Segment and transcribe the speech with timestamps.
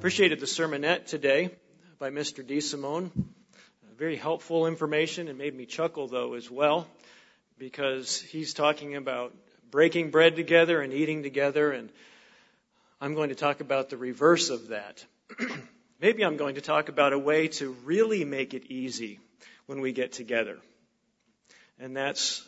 [0.00, 1.50] Appreciated the sermonette today
[1.98, 2.42] by Mr.
[2.42, 3.10] DeSimone.
[3.98, 6.88] Very helpful information and made me chuckle, though, as well,
[7.58, 9.34] because he's talking about
[9.70, 11.90] breaking bread together and eating together, and
[12.98, 15.04] I'm going to talk about the reverse of that.
[16.00, 19.20] Maybe I'm going to talk about a way to really make it easy
[19.66, 20.56] when we get together,
[21.78, 22.42] and that's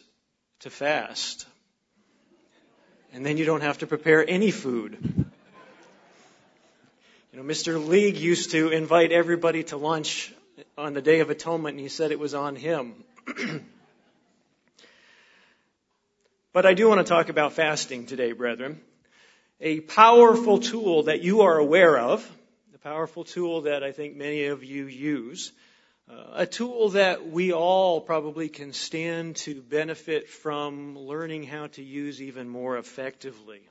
[0.60, 1.46] to fast.
[3.12, 5.26] And then you don't have to prepare any food.
[7.32, 7.82] You know, Mr.
[7.88, 10.34] League used to invite everybody to lunch
[10.76, 12.92] on the Day of Atonement, and he said it was on him.
[16.52, 18.82] but I do want to talk about fasting today, brethren.
[19.62, 22.30] A powerful tool that you are aware of,
[22.74, 25.52] a powerful tool that I think many of you use,
[26.10, 31.82] uh, a tool that we all probably can stand to benefit from learning how to
[31.82, 33.62] use even more effectively.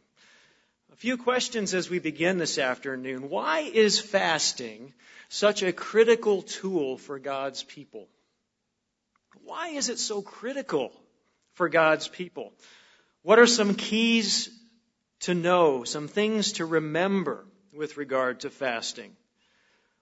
[1.01, 3.31] Few questions as we begin this afternoon.
[3.31, 4.93] Why is fasting
[5.29, 8.07] such a critical tool for God's people?
[9.43, 10.91] Why is it so critical
[11.53, 12.53] for God's people?
[13.23, 14.51] What are some keys
[15.21, 19.15] to know, some things to remember with regard to fasting?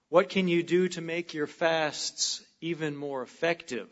[0.09, 3.88] What can you do to make your fasts even more effective?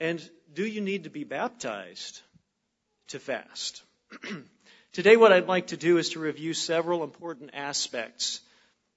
[0.00, 2.22] And do you need to be baptized
[3.08, 3.82] to fast?
[4.94, 8.40] Today, what I'd like to do is to review several important aspects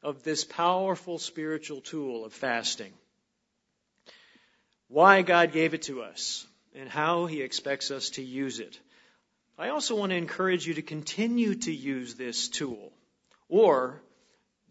[0.04, 2.94] of this powerful spiritual tool of fasting.
[4.90, 6.46] Why God gave it to us
[6.76, 8.80] and how He expects us to use it.
[9.58, 12.94] I also want to encourage you to continue to use this tool
[13.50, 14.00] or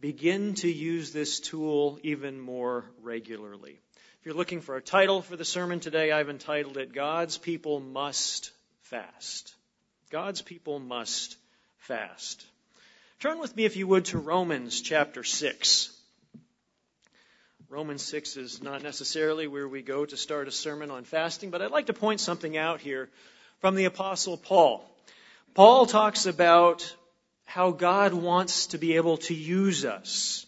[0.01, 3.81] begin to use this tool even more regularly.
[4.21, 7.81] If you're looking for a title for the sermon today, I've entitled it God's People
[7.81, 8.53] Must
[8.83, 9.56] Fast.
[10.11, 11.37] God's people must
[11.79, 12.47] fast.
[13.19, 15.93] Turn with me, if you would, to Romans chapter 6.
[17.69, 21.61] Romans 6 is not necessarily where we go to start a sermon on fasting, but
[21.61, 23.09] I'd like to point something out here
[23.59, 24.89] from the Apostle Paul.
[25.55, 26.95] Paul talks about
[27.45, 30.47] how God wants to be able to use us.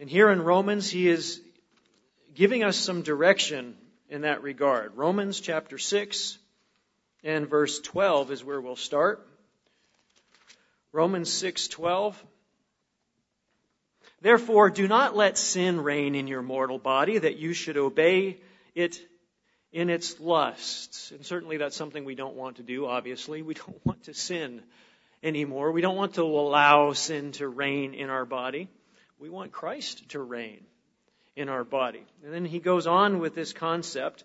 [0.00, 1.42] And here in Romans, he is
[2.34, 3.76] giving us some direction
[4.08, 4.96] in that regard.
[4.96, 6.38] Romans chapter 6,
[7.26, 9.26] and verse 12 is where we'll start.
[10.92, 12.14] Romans 6:12
[14.20, 18.40] Therefore do not let sin reign in your mortal body that you should obey
[18.74, 19.00] it
[19.72, 21.10] in its lusts.
[21.10, 23.42] And certainly that's something we don't want to do obviously.
[23.42, 24.62] We don't want to sin
[25.20, 25.72] anymore.
[25.72, 28.68] We don't want to allow sin to reign in our body.
[29.18, 30.64] We want Christ to reign
[31.34, 32.04] in our body.
[32.24, 34.22] And then he goes on with this concept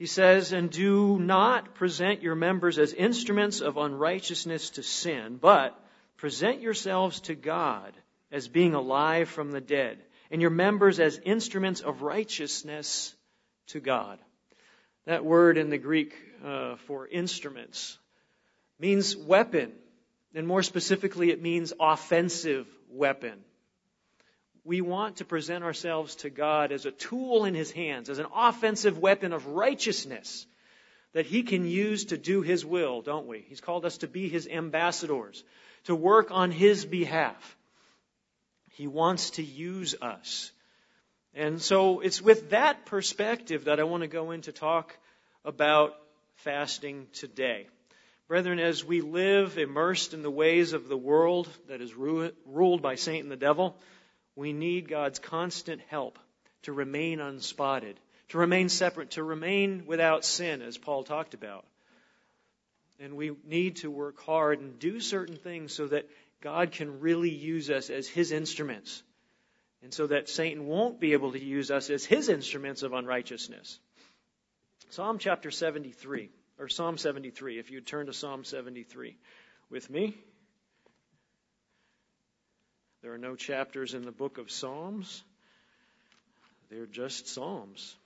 [0.00, 5.78] he says, And do not present your members as instruments of unrighteousness to sin, but
[6.16, 7.92] present yourselves to God
[8.32, 9.98] as being alive from the dead,
[10.30, 13.14] and your members as instruments of righteousness
[13.66, 14.18] to God.
[15.04, 17.98] That word in the Greek uh, for instruments
[18.78, 19.70] means weapon,
[20.34, 23.44] and more specifically, it means offensive weapon
[24.64, 28.26] we want to present ourselves to God as a tool in His hands, as an
[28.34, 30.46] offensive weapon of righteousness
[31.12, 33.44] that He can use to do His will, don't we?
[33.48, 35.42] He's called us to be His ambassadors,
[35.84, 37.56] to work on His behalf.
[38.72, 40.52] He wants to use us.
[41.34, 44.96] And so it's with that perspective that I want to go in to talk
[45.44, 45.94] about
[46.36, 47.66] fasting today.
[48.26, 52.94] Brethren, as we live immersed in the ways of the world that is ruled by
[52.94, 53.76] Satan the devil,
[54.40, 56.18] we need God's constant help
[56.62, 57.96] to remain unspotted,
[58.30, 61.64] to remain separate, to remain without sin, as Paul talked about.
[62.98, 66.08] And we need to work hard and do certain things so that
[66.40, 69.02] God can really use us as His instruments.
[69.82, 73.78] And so that Satan won't be able to use us as His instruments of unrighteousness.
[74.90, 79.16] Psalm chapter 73, or Psalm 73, if you'd turn to Psalm 73
[79.70, 80.16] with me.
[83.02, 85.22] There are no chapters in the book of Psalms.
[86.70, 87.96] They're just Psalms.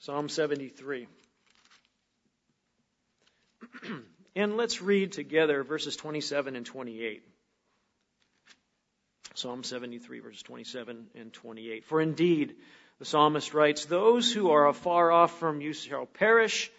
[0.00, 1.08] Psalm 73.
[4.36, 7.22] and let's read together verses 27 and 28.
[9.34, 11.84] Psalm 73, verses 27 and 28.
[11.86, 12.54] For indeed,
[12.98, 16.70] the psalmist writes, Those who are afar off from you shall perish.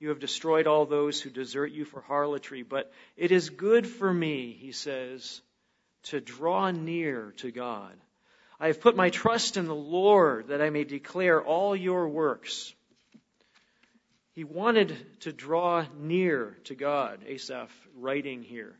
[0.00, 2.62] You have destroyed all those who desert you for harlotry.
[2.62, 5.40] But it is good for me, he says,
[6.04, 7.92] to draw near to God.
[8.60, 12.72] I have put my trust in the Lord that I may declare all your works.
[14.32, 18.74] He wanted to draw near to God, Asaph writing here.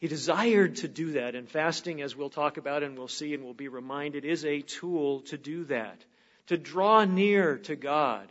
[0.00, 3.42] He desired to do that, and fasting, as we'll talk about and we'll see and
[3.42, 6.04] we'll be reminded, is a tool to do that,
[6.46, 8.28] to draw near to God,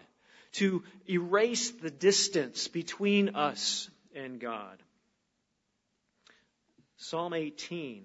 [0.54, 4.82] to erase the distance between us and God.
[6.98, 8.04] Psalm 18.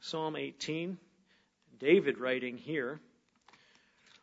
[0.00, 0.96] Psalm 18,
[1.78, 2.98] David writing here,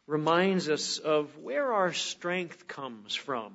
[0.07, 3.53] reminds us of where our strength comes from.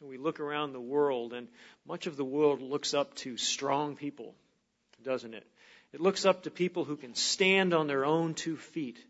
[0.00, 1.48] We look around the world, and
[1.86, 4.34] much of the world looks up to strong people,
[5.02, 5.46] doesn't it?
[5.92, 9.04] It looks up to people who can stand on their own two feet.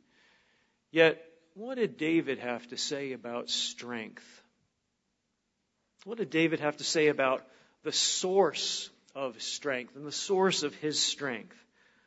[0.91, 1.23] Yet,
[1.55, 4.25] what did David have to say about strength?
[6.05, 7.44] What did David have to say about
[7.82, 8.88] the source
[9.19, 11.56] of strength and the source of his strength?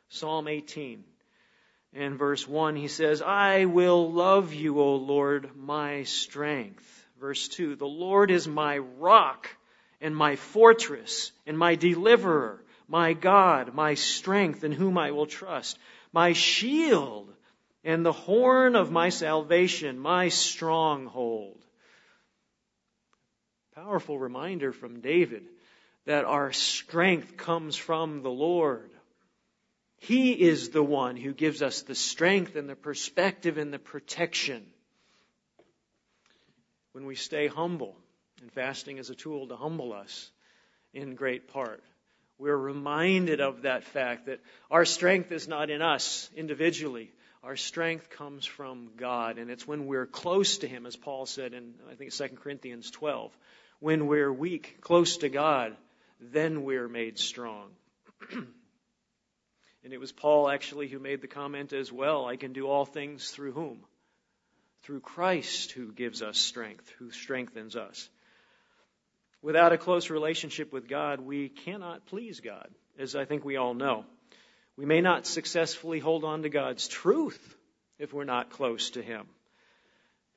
[0.08, 1.04] Psalm 18
[1.94, 7.06] and verse 1, he says, I will love you, O Lord, my strength.
[7.20, 9.48] Verse 2 The Lord is my rock
[10.00, 15.78] and my fortress and my deliverer, my God, my strength in whom I will trust,
[16.14, 17.30] my shield
[17.84, 21.62] and the horn of my salvation, my stronghold.
[23.74, 25.44] Powerful reminder from David
[26.06, 28.90] that our strength comes from the Lord.
[29.98, 34.66] He is the one who gives us the strength and the perspective and the protection
[36.92, 37.96] when we stay humble,
[38.40, 40.30] and fasting is a tool to humble us
[40.92, 41.82] in great part.
[42.38, 44.40] We're reminded of that fact that
[44.70, 47.12] our strength is not in us individually.
[47.42, 51.54] Our strength comes from God, and it's when we're close to Him, as Paul said
[51.54, 53.36] in, I think, 2 Corinthians 12.
[53.80, 55.76] When we're weak, close to God,
[56.30, 57.70] then we're made strong.
[58.32, 62.84] and it was Paul actually who made the comment as well I can do all
[62.84, 63.84] things through whom?
[64.82, 68.08] through Christ who gives us strength, who strengthens us.
[69.40, 72.68] Without a close relationship with God, we cannot please God,
[72.98, 74.04] as I think we all know.
[74.76, 77.56] We may not successfully hold on to God's truth
[77.98, 79.26] if we're not close to Him.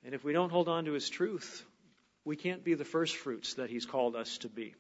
[0.04, 1.66] And if we don't hold on to His truth,
[2.24, 4.76] we can't be the first fruits that He's called us to be.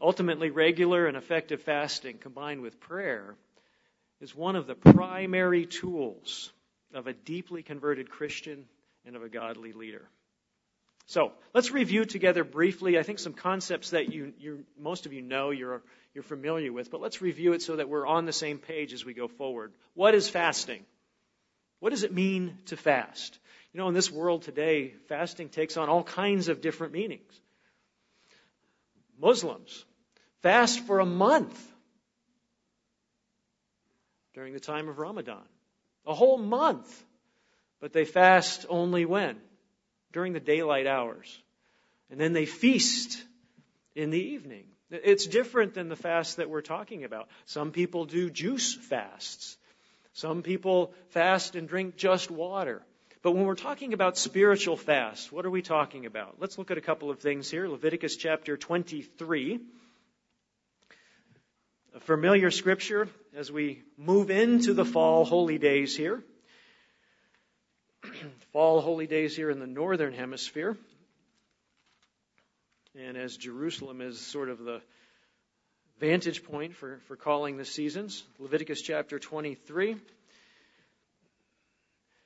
[0.00, 3.34] Ultimately, regular and effective fasting combined with prayer
[4.20, 6.52] is one of the primary tools
[6.94, 8.64] of a deeply converted Christian
[9.04, 10.08] and of a godly leader.
[11.06, 12.98] So let's review together briefly.
[12.98, 15.82] I think some concepts that you, you, most of you know, you're,
[16.14, 19.04] you're familiar with, but let's review it so that we're on the same page as
[19.04, 19.72] we go forward.
[19.94, 20.84] What is fasting?
[21.80, 23.38] What does it mean to fast?
[23.72, 27.40] You know, in this world today, fasting takes on all kinds of different meanings.
[29.18, 29.84] Muslims
[30.42, 31.58] fast for a month
[34.34, 35.44] during the time of Ramadan
[36.08, 37.04] a whole month.
[37.80, 39.36] But they fast only when?
[40.12, 41.38] During the daylight hours.
[42.10, 43.22] And then they feast
[43.94, 44.64] in the evening.
[44.90, 47.28] It's different than the fast that we're talking about.
[47.44, 49.56] Some people do juice fasts.
[50.14, 52.82] Some people fast and drink just water.
[53.22, 56.36] But when we're talking about spiritual fast, what are we talking about?
[56.38, 57.68] Let's look at a couple of things here.
[57.68, 59.60] Leviticus chapter 23.
[61.94, 66.22] A familiar scripture as we move into the fall holy days here.
[68.52, 70.76] fall holy days here in the northern hemisphere.
[72.94, 74.82] And as Jerusalem is sort of the
[75.98, 79.96] vantage point for, for calling the seasons, Leviticus chapter 23.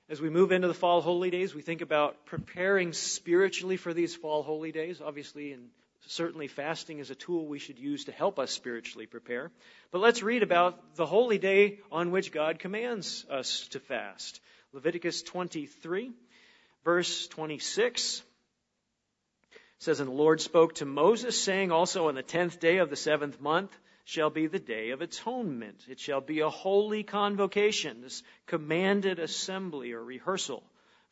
[0.09, 4.15] As we move into the fall holy days, we think about preparing spiritually for these
[4.15, 5.01] fall holy days.
[5.01, 5.69] Obviously, in
[6.07, 9.51] certainly fasting is a tool we should use to help us spiritually prepare.
[9.91, 14.41] But let's read about the holy day on which God commands us to fast.
[14.73, 16.13] Leviticus 23,
[16.85, 18.23] verse 26
[19.79, 22.97] says, And the Lord spoke to Moses, saying, Also on the tenth day of the
[22.97, 23.71] seventh month
[24.05, 25.85] shall be the day of atonement.
[25.89, 30.63] It shall be a holy convocation, this commanded assembly or rehearsal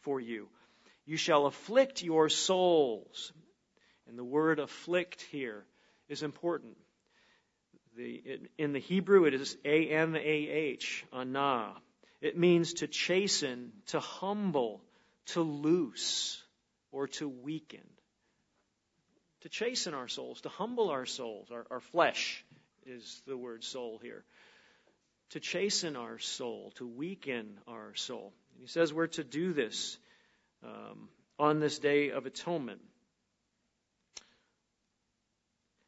[0.01, 0.49] for you.
[1.07, 3.33] You shall afflict your souls
[4.11, 5.65] and the word afflict here
[6.09, 6.77] is important.
[7.97, 11.75] The, in the Hebrew, it is A-M-A-H, anah.
[12.21, 14.83] It means to chasten, to humble,
[15.27, 16.43] to loose,
[16.91, 17.87] or to weaken.
[19.43, 21.49] To chasten our souls, to humble our souls.
[21.53, 22.45] Our, our flesh
[22.85, 24.25] is the word soul here.
[25.31, 28.33] To chasten our soul, to weaken our soul.
[28.55, 29.99] And he says we're to do this
[30.65, 32.81] um, on this day of atonement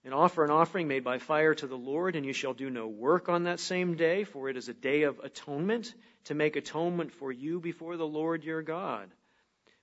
[0.05, 2.89] and offer an offering made by fire to the Lord, and you shall do no
[2.89, 5.95] work on that same day, for it is a day of atonement,
[6.25, 9.11] to make atonement for you before the Lord your God.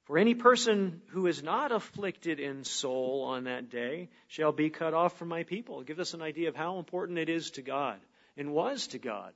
[0.06, 4.94] For any person who is not afflicted in soul on that day shall be cut
[4.94, 5.84] off from my people.
[5.84, 8.00] Give us an idea of how important it is to God
[8.36, 9.34] and was to God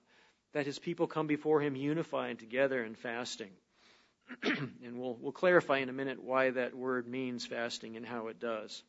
[0.54, 3.52] that his people come before him unified together in fasting.
[4.44, 8.40] and we'll, we'll clarify in a minute why that word means fasting and how it
[8.40, 8.82] does.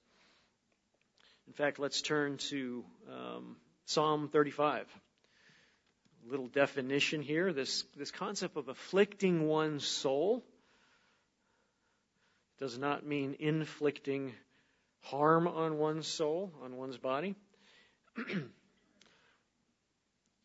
[1.46, 4.86] In fact, let's turn to um, Psalm 35.
[6.26, 7.52] A little definition here.
[7.52, 10.42] This, this concept of afflicting one's soul
[12.58, 14.32] does not mean inflicting
[15.02, 17.34] harm on one's soul, on one's body.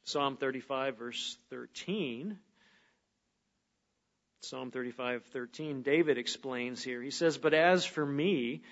[0.04, 2.38] Psalm 35, verse 13.
[4.42, 7.02] Psalm 35, 13, David explains here.
[7.02, 8.64] He says, But as for me,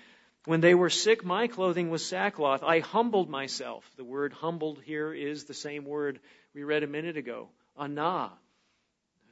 [0.48, 2.62] when they were sick, my clothing was sackcloth.
[2.62, 3.84] I humbled myself.
[3.98, 6.20] The word humbled here is the same word
[6.54, 7.50] we read a minute ago.
[7.76, 8.32] Anah,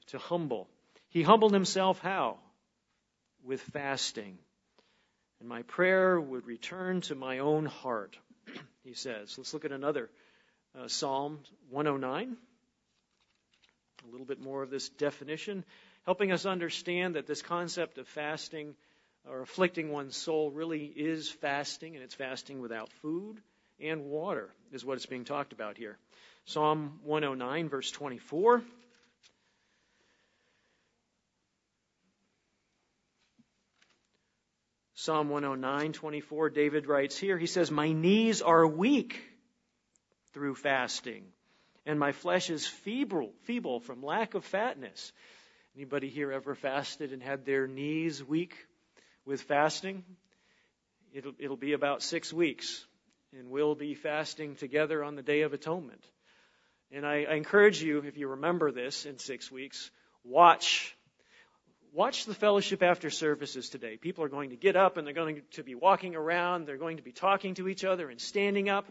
[0.09, 0.69] to humble.
[1.09, 2.37] He humbled himself how?
[3.43, 4.37] with fasting.
[5.41, 8.19] And my prayer would return to my own heart,
[8.85, 9.37] he says.
[9.39, 10.11] Let's look at another
[10.79, 11.39] uh, Psalm
[11.71, 12.37] 109.
[14.07, 15.65] A little bit more of this definition,
[16.05, 18.75] helping us understand that this concept of fasting
[19.29, 23.41] or afflicting one's soul really is fasting, and it's fasting without food
[23.81, 25.99] and water, is what is being talked about here.
[26.45, 28.63] Psalm 109, verse 24.
[34.95, 39.23] Psalm 109, 24, David writes here, he says, My knees are weak
[40.33, 41.25] through fasting,
[41.85, 45.13] and my flesh is feeble, feeble from lack of fatness.
[45.77, 48.57] Anybody here ever fasted and had their knees weak
[49.27, 50.05] with fasting?
[51.13, 52.85] It'll, it'll be about six weeks,
[53.37, 56.05] and we'll be fasting together on the Day of Atonement.
[56.93, 59.91] And I, I encourage you, if you remember this in six weeks,
[60.25, 60.97] watch
[61.97, 63.97] Watch the fellowship after services today.
[63.97, 66.67] People are going to get up and they're going to be walking around.
[66.67, 68.85] They're going to be talking to each other and standing up.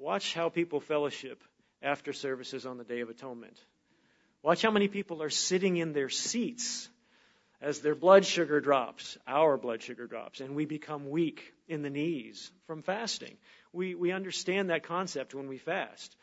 [0.00, 1.40] Watch how people fellowship
[1.80, 3.56] after services on the Day of Atonement.
[4.42, 6.88] Watch how many people are sitting in their seats
[7.62, 11.90] as their blood sugar drops, our blood sugar drops, and we become weak in the
[11.90, 13.36] knees from fasting.
[13.72, 16.16] We, we understand that concept when we fast.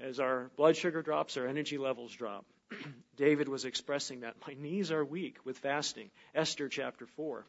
[0.00, 2.46] As our blood sugar drops, our energy levels drop.
[3.16, 4.36] David was expressing that.
[4.48, 6.10] My knees are weak with fasting.
[6.34, 7.44] Esther chapter 4.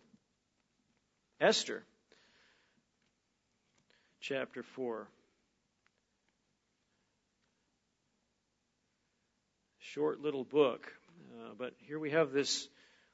[1.40, 1.84] Esther
[4.20, 5.08] chapter 4.
[9.80, 10.92] Short little book,
[11.34, 12.68] uh, but here we have this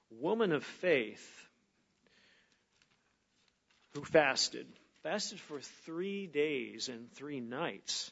[0.10, 1.48] woman of faith
[3.94, 4.68] who fasted.
[5.04, 8.12] Fasted for three days and three nights.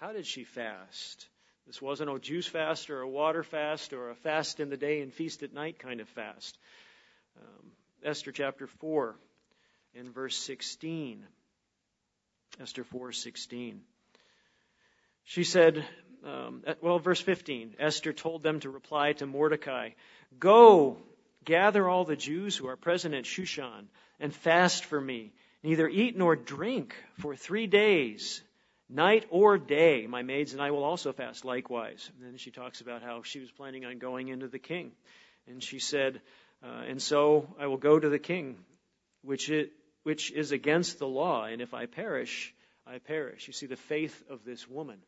[0.00, 1.28] How did she fast?
[1.66, 5.00] This wasn't a juice fast or a water fast or a fast in the day
[5.00, 6.58] and feast at night kind of fast.
[7.40, 7.70] Um,
[8.04, 9.16] Esther chapter 4
[9.94, 11.24] and verse 16.
[12.60, 13.80] Esther 4:16.
[15.24, 15.84] She said,
[16.24, 17.76] um, well, verse 15.
[17.78, 19.90] Esther told them to reply to Mordecai,
[20.38, 20.98] "Go,
[21.44, 23.86] gather all the Jews who are present at Shushan
[24.20, 25.32] and fast for me.
[25.62, 28.42] Neither eat nor drink for three days."
[28.88, 32.10] Night or day, my maids and I will also fast likewise.
[32.14, 34.92] And then she talks about how she was planning on going into the king.
[35.46, 36.20] And she said,
[36.62, 38.58] uh, And so I will go to the king,
[39.22, 42.54] which, it, which is against the law, and if I perish,
[42.86, 43.46] I perish.
[43.46, 44.98] You see the faith of this woman.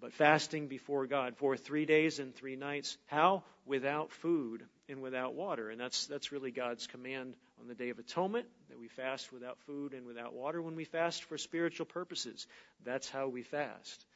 [0.00, 2.96] But fasting before God for three days and three nights.
[3.06, 3.42] How?
[3.66, 5.68] Without food and without water.
[5.68, 9.58] And that's, that's really God's command on the Day of Atonement, that we fast without
[9.66, 10.62] food and without water.
[10.62, 12.46] When we fast for spiritual purposes,
[12.84, 14.06] that's how we fast,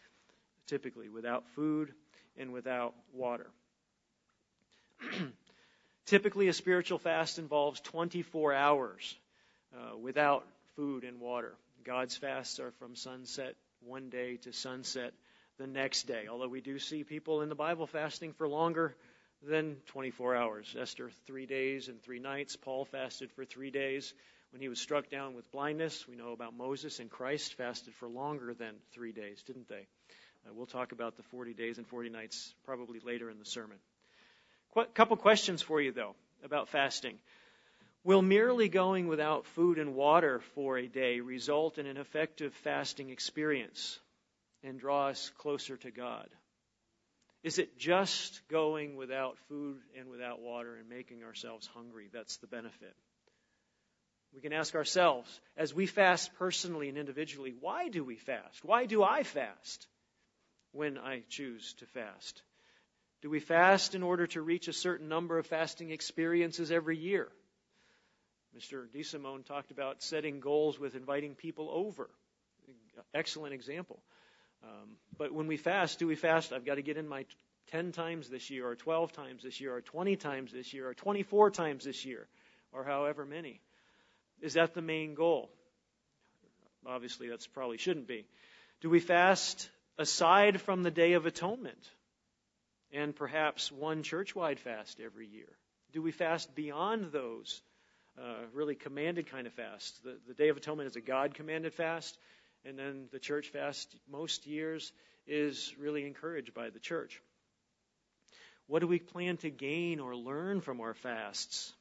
[0.67, 1.93] typically, without food
[2.39, 3.51] and without water.
[6.07, 9.15] typically, a spiritual fast involves 24 hours
[9.75, 11.55] uh, without food and water.
[11.85, 15.13] God's fasts are from sunset one day to sunset
[15.59, 16.27] the next day.
[16.29, 18.95] Although we do see people in the Bible fasting for longer
[19.43, 20.77] than 24 hours.
[20.79, 22.57] Esther, three days and three nights.
[22.57, 24.15] Paul fasted for three days
[24.53, 26.07] when he was struck down with blindness.
[26.09, 29.87] We know about Moses and Christ fasted for longer than three days, didn't they?
[30.47, 33.79] Uh, we'll talk about the 40 days and 40 nights probably later in the sermon.
[34.73, 37.19] Qu- couple questions for you, though, about fasting.
[38.03, 43.11] Will merely going without food and water for a day result in an effective fasting
[43.11, 43.99] experience
[44.65, 46.29] and draw us closer to God?
[47.43, 52.09] Is it just going without food and without water and making ourselves hungry?
[52.13, 52.97] That's the benefit.
[54.35, 58.65] We can ask ourselves, as we fast personally and individually, why do we fast?
[58.65, 59.87] Why do I fast
[60.73, 62.43] when I choose to fast?
[63.23, 67.29] Do we fast in order to reach a certain number of fasting experiences every year?
[68.59, 68.87] Mr.
[68.89, 72.09] DeSimone talked about setting goals with inviting people over.
[73.13, 74.01] Excellent example.
[74.65, 76.53] Um, but when we fast, do we fast?
[76.53, 77.27] I've got to get in my
[77.69, 80.95] 10 times this year, or 12 times this year, or 20 times this year, or
[80.95, 82.27] 24 times this year,
[82.73, 83.61] or however many.
[84.41, 85.51] Is that the main goal?
[86.87, 88.27] Obviously, that's probably shouldn't be.
[88.81, 91.91] Do we fast aside from the Day of Atonement
[92.93, 95.49] and perhaps one church-wide fast every year?
[95.93, 97.63] Do we fast beyond those
[98.19, 99.99] uh, really commanded kind of fasts?
[100.05, 102.19] The, the Day of Atonement is a God-commanded fast,
[102.65, 104.93] and then the church fast most years
[105.27, 107.21] is really encouraged by the church.
[108.67, 111.73] What do we plan to gain or learn from our fasts?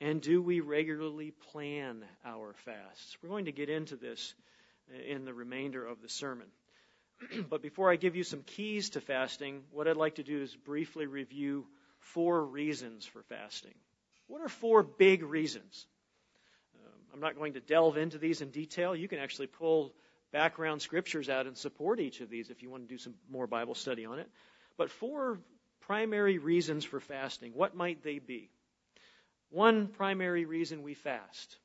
[0.00, 3.16] And do we regularly plan our fasts?
[3.22, 4.34] We're going to get into this
[5.06, 6.46] in the remainder of the sermon.
[7.50, 10.54] but before I give you some keys to fasting, what I'd like to do is
[10.54, 11.66] briefly review
[11.98, 13.74] four reasons for fasting.
[14.28, 15.86] What are four big reasons?
[17.12, 18.94] I'm not going to delve into these in detail.
[18.94, 19.94] You can actually pull
[20.32, 23.46] background scriptures out and support each of these if you want to do some more
[23.46, 24.28] Bible study on it.
[24.76, 25.38] But four
[25.80, 27.52] primary reasons for fasting.
[27.54, 28.50] What might they be?
[29.50, 31.56] One primary reason we fast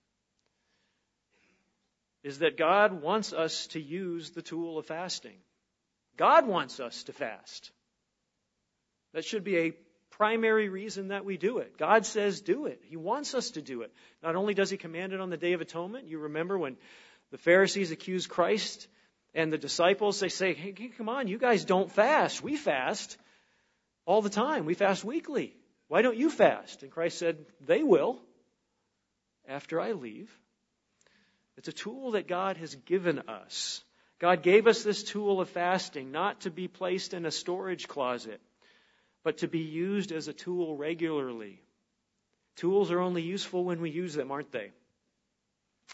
[2.24, 5.38] is that God wants us to use the tool of fasting.
[6.16, 7.72] God wants us to fast.
[9.14, 9.74] That should be a
[10.24, 11.78] primary reason that we do it.
[11.78, 12.80] God says do it.
[12.86, 13.92] He wants us to do it.
[14.24, 16.78] Not only does He command it on the Day of Atonement, you remember when
[17.32, 18.88] the Pharisees accused Christ
[19.34, 22.42] and the disciples, they say, hey, come on, you guys don't fast.
[22.42, 23.18] We fast
[24.06, 24.64] all the time.
[24.64, 25.58] We fast weekly.
[25.90, 26.84] Why don't you fast?
[26.84, 28.22] And Christ said, They will
[29.46, 30.32] after I leave.
[31.58, 33.84] It's a tool that God has given us.
[34.20, 38.40] God gave us this tool of fasting not to be placed in a storage closet,
[39.24, 41.62] but to be used as a tool regularly.
[42.58, 44.72] Tools are only useful when we use them, aren't they?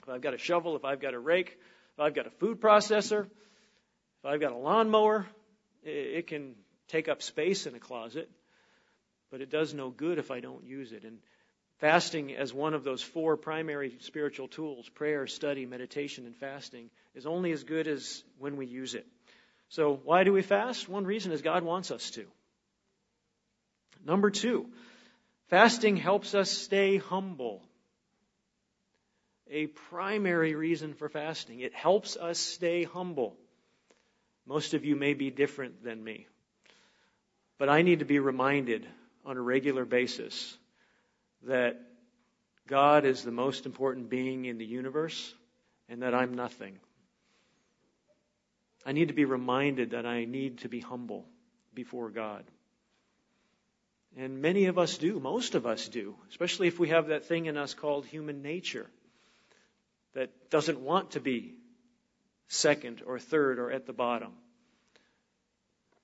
[0.01, 1.57] If I've got a shovel, if I've got a rake,
[1.93, 5.25] if I've got a food processor, if I've got a lawnmower,
[5.83, 6.55] it can
[6.87, 8.29] take up space in a closet,
[9.31, 11.03] but it does no good if I don't use it.
[11.03, 11.19] And
[11.77, 17.25] fasting, as one of those four primary spiritual tools prayer, study, meditation, and fasting is
[17.25, 19.07] only as good as when we use it.
[19.69, 20.89] So, why do we fast?
[20.89, 22.25] One reason is God wants us to.
[24.05, 24.67] Number two,
[25.47, 27.63] fasting helps us stay humble.
[29.49, 31.59] A primary reason for fasting.
[31.59, 33.35] It helps us stay humble.
[34.45, 36.27] Most of you may be different than me.
[37.57, 38.87] But I need to be reminded
[39.25, 40.57] on a regular basis
[41.43, 41.79] that
[42.67, 45.33] God is the most important being in the universe
[45.89, 46.79] and that I'm nothing.
[48.85, 51.25] I need to be reminded that I need to be humble
[51.73, 52.43] before God.
[54.17, 57.45] And many of us do, most of us do, especially if we have that thing
[57.45, 58.89] in us called human nature
[60.13, 61.55] that doesn't want to be
[62.47, 64.31] second or third or at the bottom.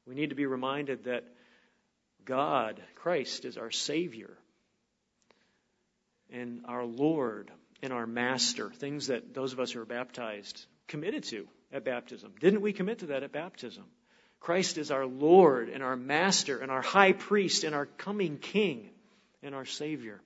[0.05, 1.23] We need to be reminded that
[2.23, 4.37] God, Christ, is our Savior
[6.31, 11.23] and our Lord and our Master, things that those of us who are baptized committed
[11.25, 12.33] to at baptism.
[12.39, 13.85] Didn't we commit to that at baptism?
[14.39, 18.89] Christ is our Lord and our Master and our High Priest and our coming King
[19.41, 20.21] and our Savior.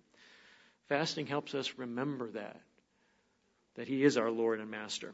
[0.90, 2.60] Fasting helps us remember that,
[3.76, 5.14] that He is our Lord and Master.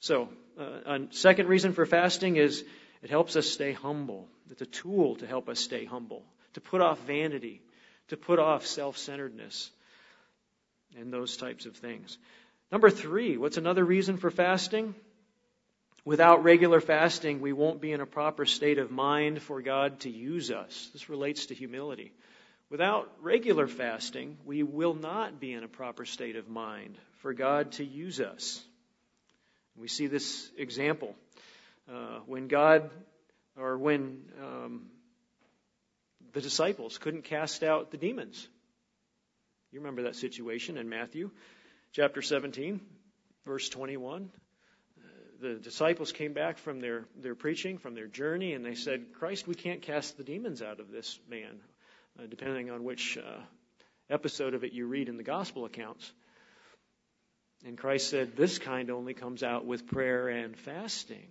[0.00, 2.64] So, uh, a second reason for fasting is
[3.02, 4.28] it helps us stay humble.
[4.50, 7.62] It's a tool to help us stay humble, to put off vanity,
[8.08, 9.70] to put off self centeredness,
[10.98, 12.18] and those types of things.
[12.70, 14.94] Number three, what's another reason for fasting?
[16.04, 20.10] Without regular fasting, we won't be in a proper state of mind for God to
[20.10, 20.90] use us.
[20.92, 22.12] This relates to humility.
[22.70, 27.72] Without regular fasting, we will not be in a proper state of mind for God
[27.72, 28.60] to use us.
[29.76, 31.14] We see this example
[31.88, 32.90] uh, when God,
[33.56, 34.86] or when um,
[36.32, 38.48] the disciples couldn't cast out the demons.
[39.70, 41.30] You remember that situation in Matthew
[41.92, 42.80] chapter 17,
[43.44, 44.30] verse 21.
[45.42, 49.48] The disciples came back from their, their preaching, from their journey, and they said, Christ,
[49.48, 51.58] we can't cast the demons out of this man,
[52.16, 53.40] uh, depending on which uh,
[54.08, 56.12] episode of it you read in the gospel accounts.
[57.66, 61.26] And Christ said, This kind only comes out with prayer and fasting.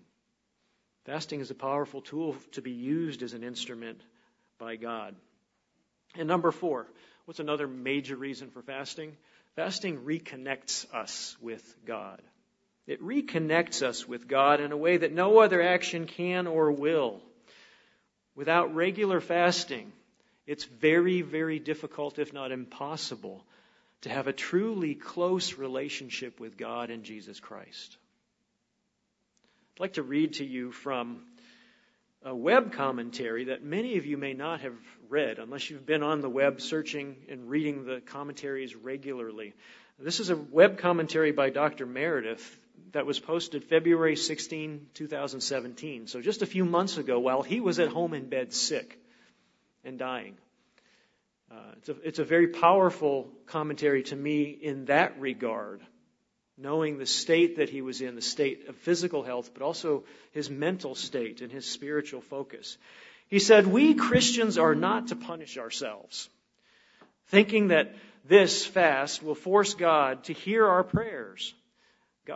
[1.05, 4.01] Fasting is a powerful tool to be used as an instrument
[4.59, 5.15] by God.
[6.17, 6.85] And number four,
[7.23, 9.15] what's another major reason for fasting?
[9.55, 12.21] Fasting reconnects us with God.
[12.87, 17.21] It reconnects us with God in a way that no other action can or will.
[18.35, 19.91] Without regular fasting,
[20.47, 23.45] it's very, very difficult, if not impossible,
[24.01, 27.97] to have a truly close relationship with God and Jesus Christ.
[29.75, 31.21] I'd like to read to you from
[32.23, 34.75] a web commentary that many of you may not have
[35.09, 39.53] read unless you've been on the web searching and reading the commentaries regularly.
[39.99, 41.85] This is a web commentary by Dr.
[41.85, 42.59] Meredith
[42.93, 46.07] that was posted February 16, 2017.
[46.07, 48.99] So just a few months ago while he was at home in bed sick
[49.83, 50.35] and dying.
[51.49, 55.81] Uh, it's, a, it's a very powerful commentary to me in that regard,
[56.57, 60.49] knowing the state that he was in, the state of physical health, but also his
[60.49, 62.77] mental state and his spiritual focus.
[63.27, 66.29] He said, We Christians are not to punish ourselves,
[67.27, 71.53] thinking that this fast will force God to hear our prayers.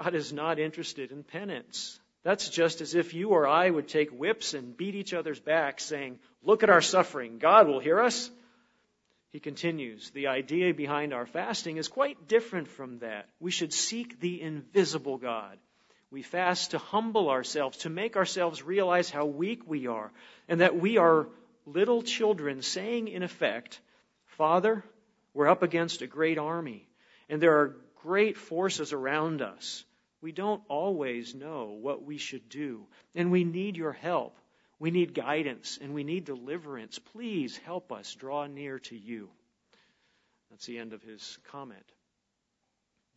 [0.03, 1.99] God is not interested in penance.
[2.23, 5.85] That's just as if you or I would take whips and beat each other's backs,
[5.85, 7.37] saying, Look at our suffering.
[7.37, 8.29] God will hear us.
[9.31, 13.29] He continues, the idea behind our fasting is quite different from that.
[13.39, 15.57] We should seek the invisible God.
[16.11, 20.11] We fast to humble ourselves, to make ourselves realize how weak we are,
[20.49, 21.27] and that we are
[21.65, 23.79] little children saying, in effect,
[24.25, 24.83] Father,
[25.33, 26.87] we're up against a great army,
[27.29, 29.83] and there are great forces around us.
[30.21, 34.37] We don't always know what we should do, and we need your help.
[34.77, 36.99] We need guidance and we need deliverance.
[36.99, 39.29] Please help us draw near to you.
[40.51, 41.85] That's the end of his comment.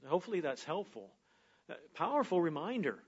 [0.07, 1.11] Hopefully that's helpful.
[1.68, 2.98] A powerful reminder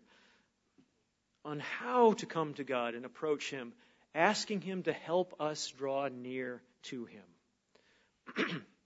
[1.44, 3.72] on how to come to God and approach Him,
[4.14, 8.66] asking Him to help us draw near to Him.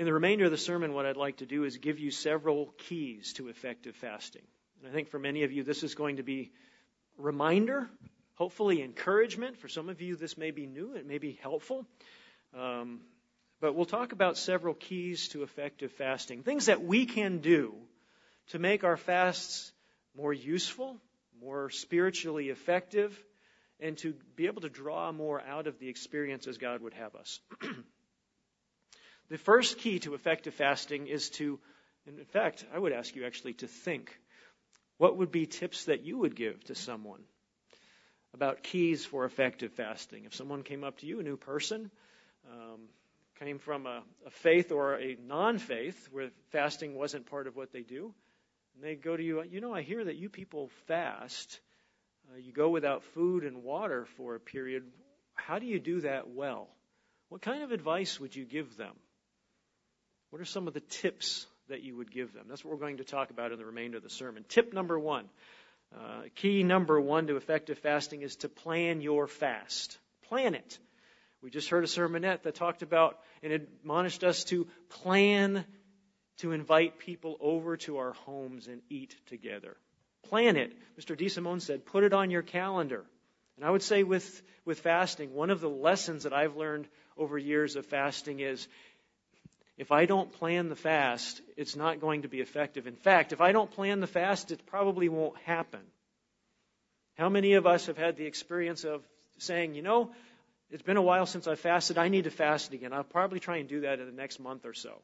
[0.00, 2.72] In the remainder of the sermon, what I'd like to do is give you several
[2.78, 4.40] keys to effective fasting.
[4.78, 6.52] And I think for many of you, this is going to be
[7.18, 7.86] reminder
[8.36, 9.58] hopefully encouragement.
[9.58, 11.84] For some of you, this may be new, it may be helpful.
[12.58, 13.02] Um,
[13.60, 17.74] but we'll talk about several keys to effective fasting, things that we can do
[18.52, 19.70] to make our fasts
[20.16, 20.96] more useful,
[21.42, 23.22] more spiritually effective,
[23.80, 27.14] and to be able to draw more out of the experience as God would have
[27.16, 27.38] us.
[29.30, 31.58] the first key to effective fasting is to,
[32.06, 34.18] in fact, I would ask you actually to think.
[34.98, 37.22] What would be tips that you would give to someone
[38.34, 40.24] about keys for effective fasting.
[40.24, 41.90] If someone came up to you, a new person,
[42.50, 42.80] um,
[43.38, 47.72] came from a, a faith or a non faith where fasting wasn't part of what
[47.72, 48.14] they do,
[48.74, 51.60] and they go to you, you know, I hear that you people fast.
[52.32, 54.84] Uh, you go without food and water for a period.
[55.34, 56.68] How do you do that well?
[57.28, 58.94] What kind of advice would you give them?
[60.30, 62.46] What are some of the tips that you would give them?
[62.48, 64.44] That's what we're going to talk about in the remainder of the sermon.
[64.48, 65.28] Tip number one
[65.94, 69.98] uh, key number one to effective fasting is to plan your fast.
[70.28, 70.78] Plan it.
[71.42, 74.68] We just heard a sermonette that talked about and admonished us to
[75.02, 75.64] plan
[76.38, 79.76] to invite people over to our homes and eat together.
[80.28, 80.72] Plan it.
[80.98, 81.18] Mr.
[81.18, 83.04] DeSimone said, put it on your calendar.
[83.56, 87.36] And I would say with, with fasting, one of the lessons that I've learned over
[87.36, 88.68] years of fasting is
[89.80, 92.86] if I don't plan the fast, it's not going to be effective.
[92.86, 95.80] In fact, if I don't plan the fast, it probably won't happen.
[97.16, 99.00] How many of us have had the experience of
[99.38, 100.10] saying, you know,
[100.70, 102.92] it's been a while since I fasted, I need to fast again.
[102.92, 105.00] I'll probably try and do that in the next month or so.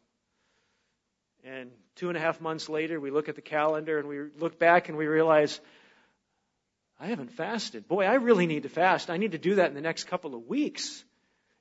[1.43, 4.59] And two and a half months later, we look at the calendar and we look
[4.59, 5.59] back and we realize,
[7.01, 7.89] I haven't fasted.
[7.89, 9.09] Boy, I really need to fast.
[9.09, 11.03] I need to do that in the next couple of weeks.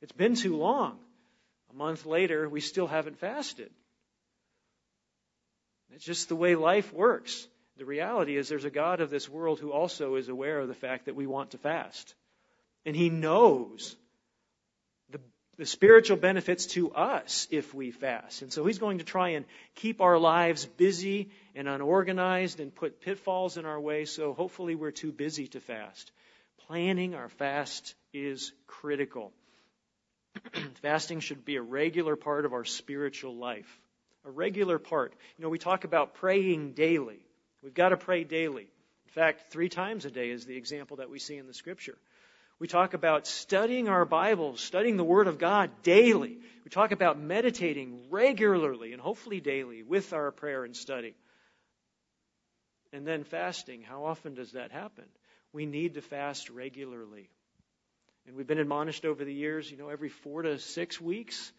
[0.01, 0.99] It's been too long.
[1.75, 3.69] Month later, we still haven't fasted.
[5.93, 7.47] It's just the way life works.
[7.77, 10.73] The reality is there's a God of this world who also is aware of the
[10.73, 12.15] fact that we want to fast.
[12.85, 13.97] And he knows
[15.09, 15.19] the,
[15.57, 18.41] the spiritual benefits to us if we fast.
[18.41, 23.01] And so he's going to try and keep our lives busy and unorganized and put
[23.01, 26.11] pitfalls in our way, so hopefully we're too busy to fast.
[26.67, 29.33] Planning our fast is critical.
[30.81, 33.79] Fasting should be a regular part of our spiritual life.
[34.25, 35.13] A regular part.
[35.37, 37.19] You know, we talk about praying daily.
[37.61, 38.63] We've got to pray daily.
[38.63, 41.97] In fact, three times a day is the example that we see in the scripture.
[42.57, 46.37] We talk about studying our Bibles, studying the Word of God daily.
[46.63, 51.15] We talk about meditating regularly and hopefully daily with our prayer and study.
[52.93, 53.81] And then fasting.
[53.81, 55.05] How often does that happen?
[55.51, 57.29] We need to fast regularly.
[58.27, 61.51] And we've been admonished over the years, you know, every four to six weeks.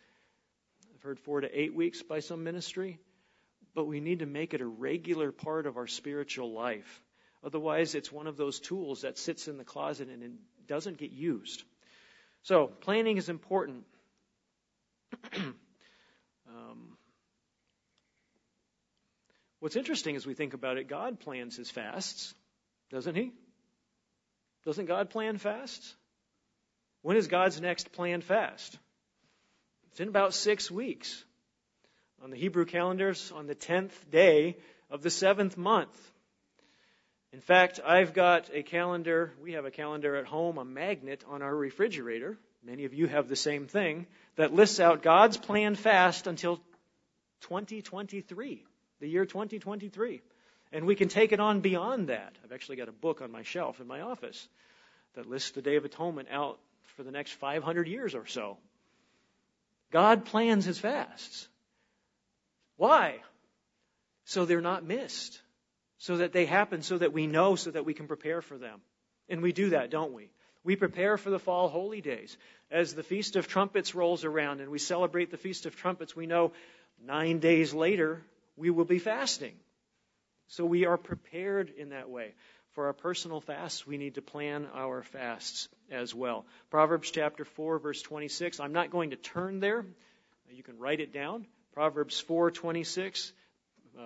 [0.94, 2.98] I've heard four to eight weeks by some ministry.
[3.74, 7.02] But we need to make it a regular part of our spiritual life.
[7.44, 11.62] Otherwise, it's one of those tools that sits in the closet and doesn't get used.
[12.42, 13.84] So, planning is important.
[15.36, 16.96] um,
[19.60, 22.34] what's interesting as we think about it, God plans his fasts,
[22.90, 23.32] doesn't he?
[24.64, 25.94] Doesn't God plan fasts?
[27.06, 28.76] When is God's next planned fast?
[29.92, 31.24] It's in about six weeks.
[32.20, 34.56] On the Hebrew calendars, on the tenth day
[34.90, 35.96] of the seventh month.
[37.32, 41.42] In fact, I've got a calendar, we have a calendar at home, a magnet on
[41.42, 42.36] our refrigerator.
[42.64, 46.56] Many of you have the same thing that lists out God's planned fast until
[47.42, 48.64] 2023,
[48.98, 50.22] the year 2023.
[50.72, 52.32] And we can take it on beyond that.
[52.42, 54.48] I've actually got a book on my shelf in my office
[55.14, 56.58] that lists the Day of Atonement out
[56.96, 58.58] for the next 500 years or so.
[59.92, 61.48] God plans his fasts.
[62.76, 63.20] Why?
[64.24, 65.40] So they're not missed.
[65.98, 68.80] So that they happen, so that we know, so that we can prepare for them.
[69.28, 70.30] And we do that, don't we?
[70.62, 72.36] We prepare for the fall holy days.
[72.70, 76.26] As the Feast of Trumpets rolls around and we celebrate the Feast of Trumpets, we
[76.26, 76.52] know
[77.04, 78.22] nine days later
[78.56, 79.54] we will be fasting.
[80.48, 82.34] So we are prepared in that way.
[82.76, 86.44] For our personal fasts, we need to plan our fasts as well.
[86.68, 88.60] Proverbs chapter 4 verse 26.
[88.60, 89.86] I'm not going to turn there.
[90.52, 91.46] You can write it down.
[91.72, 93.32] Proverbs 4:26
[93.98, 94.02] uh,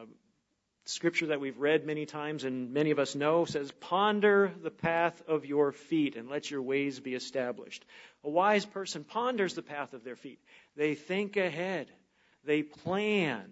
[0.85, 5.21] scripture that we've read many times and many of us know says ponder the path
[5.27, 7.85] of your feet and let your ways be established.
[8.23, 10.39] A wise person ponders the path of their feet.
[10.77, 11.89] They think ahead.
[12.45, 13.51] They plan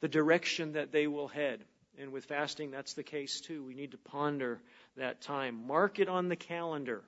[0.00, 1.64] the direction that they will head.
[1.98, 3.64] And with fasting, that's the case too.
[3.64, 4.60] We need to ponder
[4.96, 5.66] that time.
[5.66, 7.02] Mark it on the calendar.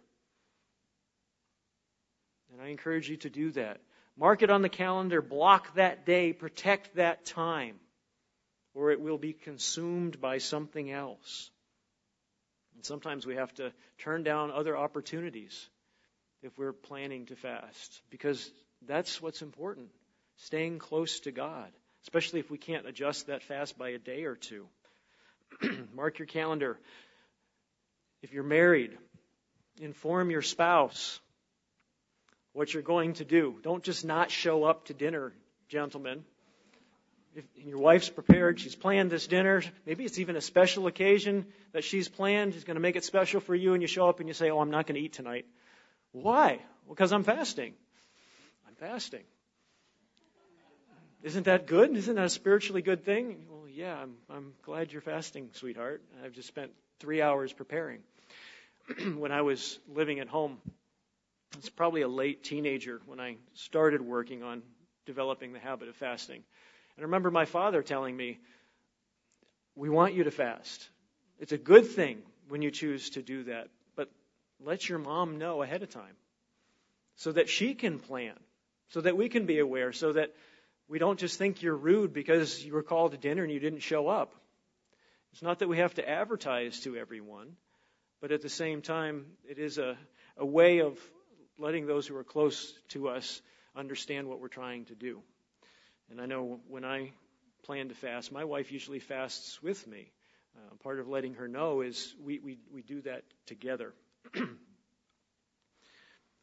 [2.52, 3.80] And I encourage you to do that.
[4.16, 7.76] Mark it on the calendar, block that day, protect that time,
[8.74, 11.50] or it will be consumed by something else.
[12.74, 15.68] And sometimes we have to turn down other opportunities
[16.42, 18.50] if we're planning to fast, because
[18.86, 19.88] that's what's important
[20.36, 21.70] staying close to God,
[22.04, 24.66] especially if we can't adjust that fast by a day or two.
[25.94, 26.78] Mark your calendar.
[28.22, 28.96] If you're married,
[29.80, 31.20] inform your spouse
[32.52, 33.56] what you're going to do.
[33.62, 35.32] Don't just not show up to dinner,
[35.68, 36.24] gentlemen.
[37.36, 41.84] If your wife's prepared, she's planned this dinner, maybe it's even a special occasion that
[41.84, 44.28] she's planned, she's going to make it special for you, and you show up and
[44.28, 45.46] you say, Oh, I'm not going to eat tonight.
[46.12, 46.60] Why?
[46.86, 47.74] Well, Because I'm fasting.
[48.66, 49.22] I'm fasting.
[51.22, 51.96] Isn't that good?
[51.96, 53.44] Isn't that a spiritually good thing?
[53.50, 56.00] Well, yeah, I'm, I'm glad you're fasting, sweetheart.
[56.24, 58.00] I've just spent three hours preparing.
[59.16, 60.58] when I was living at home,
[61.54, 64.62] I was probably a late teenager when I started working on
[65.06, 66.44] developing the habit of fasting.
[66.96, 68.38] And I remember my father telling me,
[69.74, 70.88] We want you to fast.
[71.40, 74.08] It's a good thing when you choose to do that, but
[74.64, 76.16] let your mom know ahead of time
[77.16, 78.34] so that she can plan,
[78.90, 80.32] so that we can be aware, so that
[80.88, 83.80] we don't just think you're rude because you were called to dinner and you didn't
[83.80, 84.34] show up.
[85.32, 87.56] It's not that we have to advertise to everyone,
[88.20, 89.96] but at the same time, it is a,
[90.38, 90.98] a way of
[91.58, 93.42] letting those who are close to us
[93.76, 95.20] understand what we're trying to do.
[96.10, 97.12] And I know when I
[97.64, 100.10] plan to fast, my wife usually fasts with me.
[100.56, 103.92] Uh, part of letting her know is we, we, we do that together.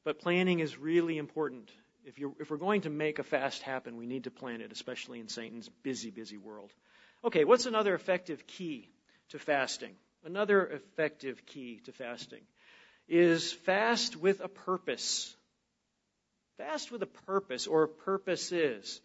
[0.05, 1.71] but planning is really important
[2.05, 4.71] if, you're, if we're going to make a fast happen, we need to plan it,
[4.71, 6.71] especially in Satan's busy, busy world.
[7.23, 8.89] Okay, what's another effective key
[9.29, 9.93] to fasting?
[10.23, 12.41] Another effective key to fasting
[13.07, 15.35] is fast with a purpose.
[16.57, 19.01] Fast with a purpose or purposes.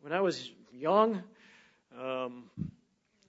[0.00, 1.22] When I was young,
[2.00, 2.44] um,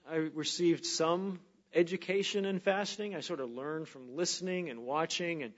[0.10, 1.40] I received some
[1.74, 3.16] education in fasting.
[3.16, 5.54] I sort of learned from listening and watching and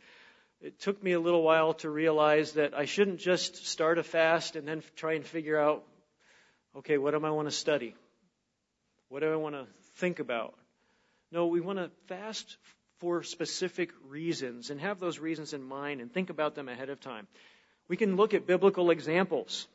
[0.63, 4.55] it took me a little while to realize that I shouldn't just start a fast
[4.55, 5.83] and then try and figure out,
[6.77, 7.95] okay, what do I want to study?
[9.09, 10.53] What do I want to think about?
[11.31, 12.55] No, we want to fast
[12.99, 17.01] for specific reasons and have those reasons in mind and think about them ahead of
[17.01, 17.27] time.
[17.89, 19.67] We can look at biblical examples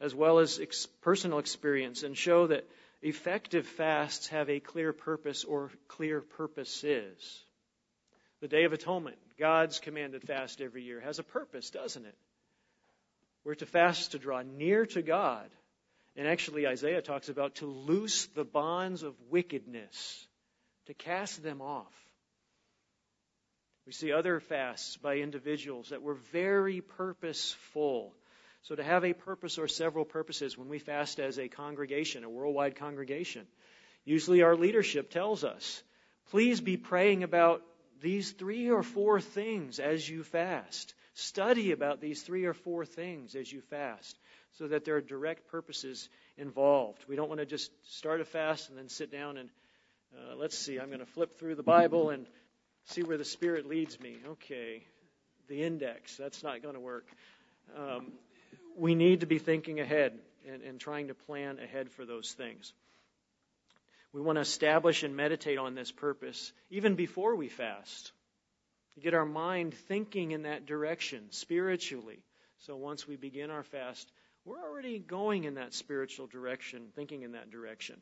[0.00, 2.64] as well as ex- personal experience and show that
[3.02, 7.44] effective fasts have a clear purpose or clear purposes.
[8.40, 12.14] The Day of Atonement, God's commanded fast every year, has a purpose, doesn't it?
[13.42, 15.48] We're to fast to draw near to God.
[16.14, 20.26] And actually, Isaiah talks about to loose the bonds of wickedness,
[20.86, 21.94] to cast them off.
[23.86, 28.14] We see other fasts by individuals that were very purposeful.
[28.62, 32.28] So, to have a purpose or several purposes when we fast as a congregation, a
[32.28, 33.46] worldwide congregation,
[34.04, 35.82] usually our leadership tells us,
[36.30, 37.62] please be praying about
[38.00, 40.94] these three or four things as you fast.
[41.14, 44.18] Study about these three or four things as you fast
[44.58, 47.04] so that there are direct purposes involved.
[47.08, 49.50] We don't want to just start a fast and then sit down and
[50.12, 52.26] uh, let's see, I'm going to flip through the Bible and
[52.86, 54.16] see where the Spirit leads me.
[54.26, 54.82] Okay,
[55.48, 57.06] the index, that's not going to work.
[57.76, 58.12] Um,
[58.76, 60.18] we need to be thinking ahead
[60.52, 62.72] and, and trying to plan ahead for those things.
[64.12, 68.12] We want to establish and meditate on this purpose even before we fast.
[69.00, 72.18] Get our mind thinking in that direction spiritually.
[72.66, 74.10] So once we begin our fast,
[74.44, 77.96] we're already going in that spiritual direction, thinking in that direction.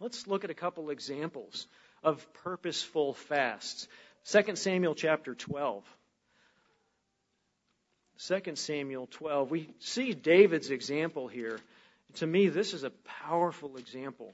[0.00, 1.66] Let's look at a couple examples
[2.02, 3.86] of purposeful fasts.
[4.26, 5.84] 2 Samuel chapter 12.
[8.26, 9.50] 2 Samuel 12.
[9.50, 11.58] We see David's example here.
[12.14, 12.90] To me, this is a
[13.24, 14.32] powerful example.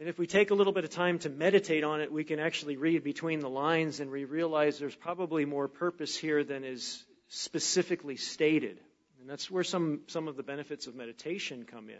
[0.00, 2.40] And if we take a little bit of time to meditate on it, we can
[2.40, 7.04] actually read between the lines and we realize there's probably more purpose here than is
[7.28, 8.80] specifically stated.
[9.20, 11.96] And that's where some, some of the benefits of meditation come in.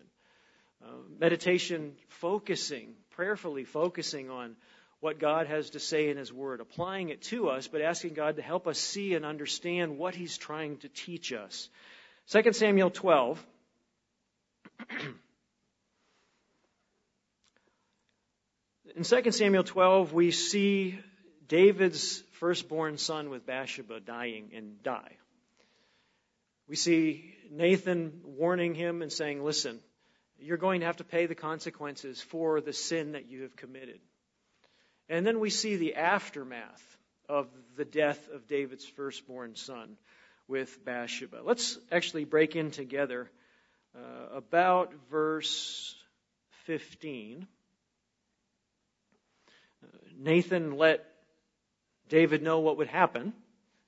[0.84, 0.88] Uh,
[1.20, 4.56] meditation focusing, prayerfully focusing on
[4.98, 8.36] what God has to say in His Word, applying it to us, but asking God
[8.36, 11.68] to help us see and understand what He's trying to teach us.
[12.30, 13.46] 2 Samuel 12.
[18.96, 21.00] In 2 Samuel 12, we see
[21.48, 25.16] David's firstborn son with Bathsheba dying and die.
[26.68, 29.80] We see Nathan warning him and saying, Listen,
[30.38, 33.98] you're going to have to pay the consequences for the sin that you have committed.
[35.08, 36.96] And then we see the aftermath
[37.28, 39.96] of the death of David's firstborn son
[40.46, 41.40] with Bathsheba.
[41.42, 43.28] Let's actually break in together
[43.96, 45.96] uh, about verse
[46.66, 47.48] 15.
[50.18, 51.04] Nathan let
[52.08, 53.32] David know what would happen.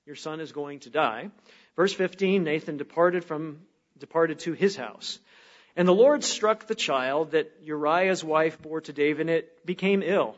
[0.07, 1.31] Your son is going to die.
[1.75, 3.61] Verse 15, Nathan departed from,
[3.99, 5.19] departed to his house.
[5.77, 10.03] And the Lord struck the child that Uriah's wife bore to David, and it became
[10.03, 10.37] ill.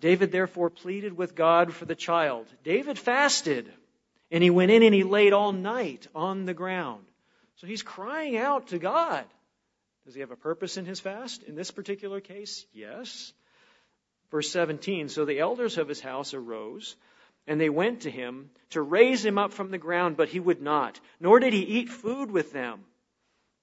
[0.00, 2.46] David therefore pleaded with God for the child.
[2.64, 3.72] David fasted,
[4.30, 7.04] and he went in and he laid all night on the ground.
[7.56, 9.24] So he's crying out to God.
[10.04, 11.44] Does he have a purpose in his fast?
[11.44, 13.32] In this particular case, yes.
[14.34, 16.96] Verse 17 So the elders of his house arose,
[17.46, 20.60] and they went to him to raise him up from the ground, but he would
[20.60, 22.84] not, nor did he eat food with them.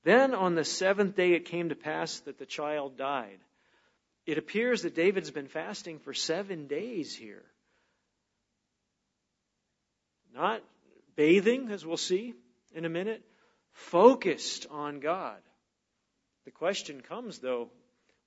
[0.05, 3.37] Then on the seventh day it came to pass that the child died.
[4.25, 7.43] It appears that David's been fasting for seven days here.
[10.33, 10.63] Not
[11.17, 12.33] bathing, as we'll see
[12.73, 13.21] in a minute,
[13.73, 15.41] focused on God.
[16.45, 17.71] The question comes, though,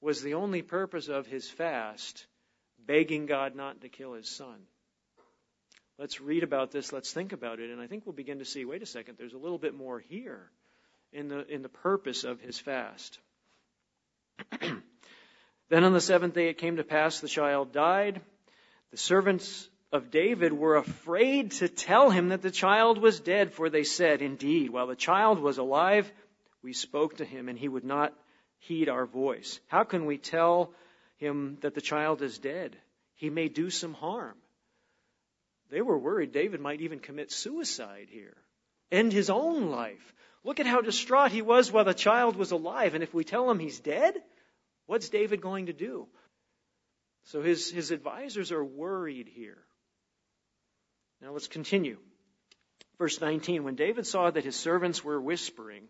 [0.02, 2.26] was the only purpose of his fast
[2.86, 4.56] begging God not to kill his son?
[5.98, 8.64] Let's read about this, let's think about it, and I think we'll begin to see
[8.64, 10.50] wait a second, there's a little bit more here
[11.12, 13.18] in the, in the purpose of his fast.
[14.60, 18.20] then on the seventh day it came to pass the child died.
[18.90, 23.70] The servants of David were afraid to tell him that the child was dead, for
[23.70, 26.10] they said, Indeed, while the child was alive,
[26.62, 28.12] we spoke to him, and he would not
[28.58, 29.60] heed our voice.
[29.68, 30.72] How can we tell
[31.24, 32.76] him that the child is dead?
[33.14, 34.36] He may do some harm.
[35.70, 38.36] They were worried David might even commit suicide here,
[38.92, 40.14] end his own life.
[40.44, 42.94] Look at how distraught he was while the child was alive.
[42.94, 44.14] And if we tell him he's dead,
[44.86, 46.06] what's David going to do?
[47.24, 49.64] So his, his advisors are worried here.
[51.22, 51.98] Now let's continue.
[52.98, 55.88] Verse 19 When David saw that his servants were whispering,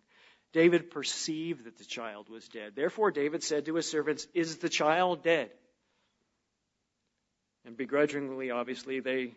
[0.54, 2.74] David perceived that the child was dead.
[2.76, 5.50] Therefore, David said to his servants, Is the child dead?
[7.66, 9.34] And begrudgingly, obviously, they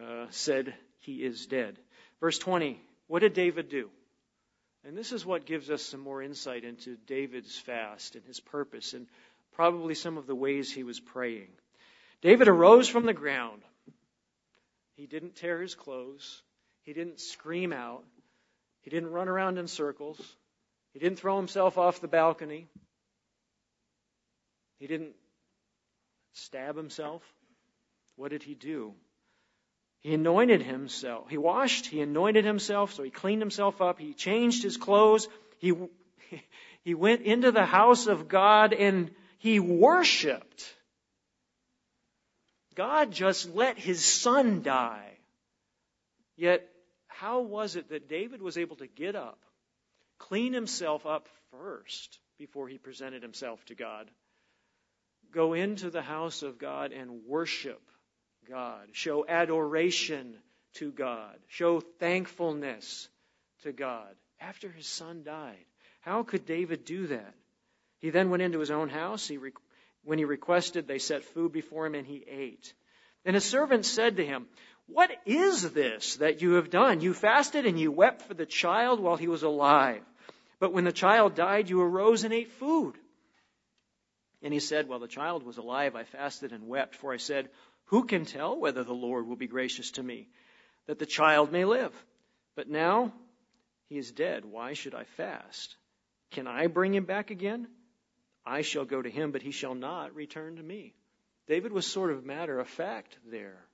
[0.00, 1.80] uh, said, He is dead.
[2.20, 3.90] Verse 20 What did David do?
[4.86, 8.94] And this is what gives us some more insight into David's fast and his purpose
[8.94, 9.08] and
[9.54, 11.48] probably some of the ways he was praying.
[12.20, 13.62] David arose from the ground.
[14.94, 16.40] He didn't tear his clothes.
[16.84, 18.04] He didn't scream out.
[18.82, 20.20] He didn't run around in circles.
[20.92, 22.68] He didn't throw himself off the balcony.
[24.78, 25.14] He didn't
[26.32, 27.22] stab himself.
[28.16, 28.94] What did he do?
[30.00, 31.30] He anointed himself.
[31.30, 34.00] He washed, he anointed himself, so he cleaned himself up.
[34.00, 35.28] He changed his clothes.
[35.58, 35.72] He,
[36.84, 40.74] he went into the house of God and he worshiped.
[42.74, 45.10] God just let his son die.
[46.36, 46.68] Yet,
[47.06, 49.38] how was it that David was able to get up,
[50.28, 54.10] clean himself up first before he presented himself to God,
[55.32, 57.80] go into the house of God and worship
[58.48, 58.88] God.
[58.92, 60.34] Show adoration
[60.74, 61.36] to God.
[61.48, 63.08] Show thankfulness
[63.62, 64.08] to God
[64.40, 65.64] after his son died.
[66.00, 67.34] How could David do that?
[67.98, 69.28] He then went into his own house.
[69.28, 69.38] He,
[70.04, 72.74] when he requested, they set food before him and he ate.
[73.24, 74.46] And his servant said to him,
[74.86, 77.00] What is this that you have done?
[77.00, 80.02] You fasted and you wept for the child while he was alive.
[80.62, 82.94] But when the child died, you arose and ate food.
[84.42, 87.48] And he said, While the child was alive, I fasted and wept, for I said,
[87.86, 90.28] Who can tell whether the Lord will be gracious to me,
[90.86, 91.92] that the child may live?
[92.54, 93.12] But now
[93.88, 94.44] he is dead.
[94.44, 95.74] Why should I fast?
[96.30, 97.66] Can I bring him back again?
[98.46, 100.94] I shall go to him, but he shall not return to me.
[101.48, 103.66] David was sort of matter of fact there.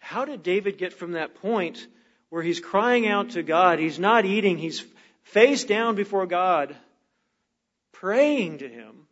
[0.00, 1.86] How did David get from that point
[2.28, 4.84] where he's crying out to God, he's not eating, he's
[5.24, 6.76] face down before God,
[7.92, 9.06] praying to him,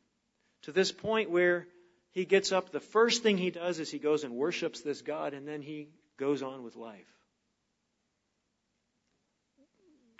[0.62, 1.66] to this point where
[2.12, 5.34] he gets up, the first thing he does is he goes and worships this God,
[5.34, 5.88] and then he
[6.18, 7.06] goes on with life?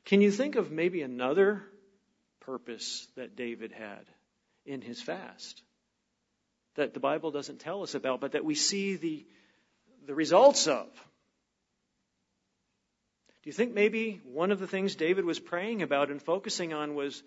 [0.05, 1.62] Can you think of maybe another
[2.40, 4.05] purpose that David had
[4.66, 5.62] in his fast
[6.74, 9.26] that the Bible doesn't tell us about, but that we see the,
[10.07, 10.88] the results of.
[13.43, 16.95] Do you think maybe one of the things David was praying about and focusing on
[16.95, 17.22] was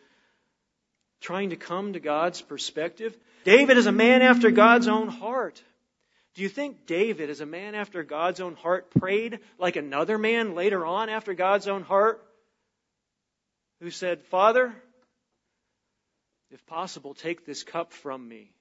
[1.19, 3.17] trying to come to God's perspective?
[3.43, 5.61] David is a man after God's own heart.
[6.35, 10.55] Do you think David, as a man after God's own heart, prayed like another man
[10.55, 12.21] later on after God's own heart?
[13.81, 14.73] Who said, Father,
[16.51, 18.51] if possible, take this cup from me.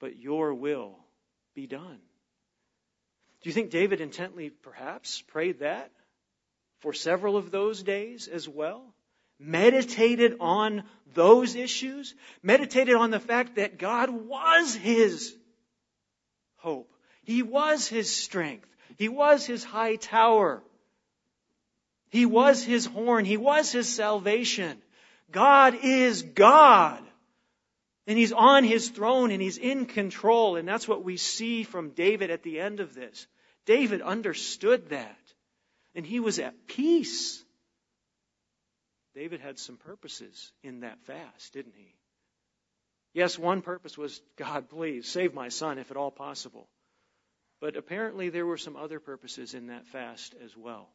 [0.00, 0.96] But your will
[1.54, 1.98] be done.
[3.48, 5.90] Do you think David intently, perhaps, prayed that
[6.80, 8.84] for several of those days as well?
[9.40, 10.82] Meditated on
[11.14, 12.14] those issues?
[12.42, 15.34] Meditated on the fact that God was his
[16.56, 16.92] hope.
[17.22, 18.68] He was his strength.
[18.98, 20.62] He was his high tower.
[22.10, 23.24] He was his horn.
[23.24, 24.76] He was his salvation.
[25.30, 27.02] God is God.
[28.06, 30.56] And he's on his throne and he's in control.
[30.56, 33.26] And that's what we see from David at the end of this.
[33.68, 35.18] David understood that.
[35.94, 37.44] And he was at peace.
[39.14, 41.94] David had some purposes in that fast, didn't he?
[43.12, 46.66] Yes, one purpose was, God, please save my son if at all possible.
[47.60, 50.88] But apparently there were some other purposes in that fast as well.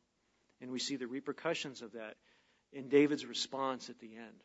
[0.59, 2.15] And we see the repercussions of that
[2.71, 4.41] in David's response at the end.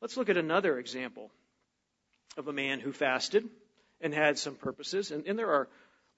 [0.00, 1.30] Let's look at another example
[2.38, 3.46] of a man who fasted
[4.00, 5.10] and had some purposes.
[5.10, 5.68] And, and there are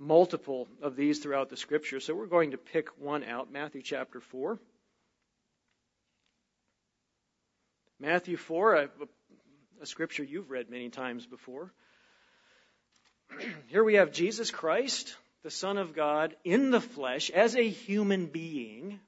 [0.03, 2.01] multiple of these throughout the scripture.
[2.01, 4.59] So we're going to pick one out Matthew chapter 4.
[8.01, 8.89] Matthew 4, a,
[9.81, 11.73] a scripture you've read many times before.
[13.69, 18.27] Here we have Jesus Christ, the Son of God, in the flesh, as a human
[18.27, 18.99] being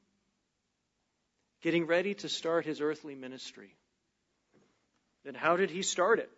[1.62, 3.74] getting ready to start his earthly ministry.
[5.24, 6.30] Then how did he start it?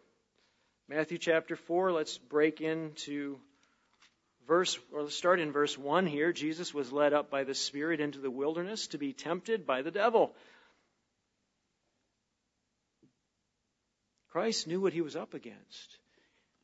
[0.89, 3.39] Matthew chapter 4, let's break into
[4.47, 6.33] verse, or let's start in verse 1 here.
[6.33, 9.91] Jesus was led up by the Spirit into the wilderness to be tempted by the
[9.91, 10.35] devil.
[14.31, 15.99] Christ knew what he was up against.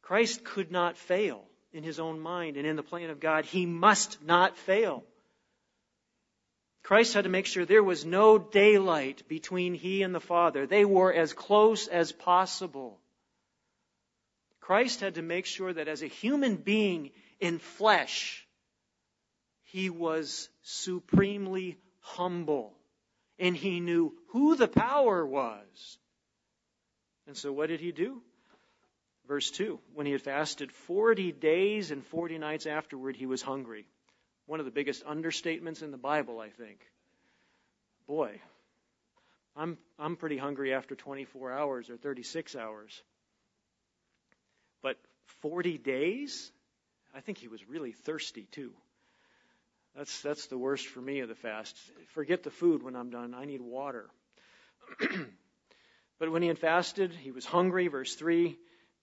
[0.02, 3.44] Christ could not fail in his own mind and in the plan of God.
[3.44, 5.04] He must not fail.
[6.82, 10.66] Christ had to make sure there was no daylight between he and the Father.
[10.66, 12.98] They were as close as possible.
[14.60, 17.10] Christ had to make sure that as a human being
[17.42, 18.46] in flesh,
[19.64, 22.72] he was supremely humble.
[23.38, 25.98] And he knew who the power was.
[27.26, 28.22] And so what did he do?
[29.26, 33.86] Verse 2 When he had fasted 40 days and 40 nights afterward, he was hungry.
[34.46, 36.78] One of the biggest understatements in the Bible, I think.
[38.06, 38.40] Boy,
[39.56, 43.02] I'm, I'm pretty hungry after 24 hours or 36 hours.
[44.82, 44.96] But
[45.40, 46.52] 40 days?
[47.14, 48.72] I think he was really thirsty too.
[49.96, 51.76] That's, that's the worst for me of the fast.
[52.14, 53.34] Forget the food when I'm done.
[53.34, 54.08] I need water.
[56.18, 57.88] but when he had fasted, he was hungry.
[57.88, 58.56] Verse 3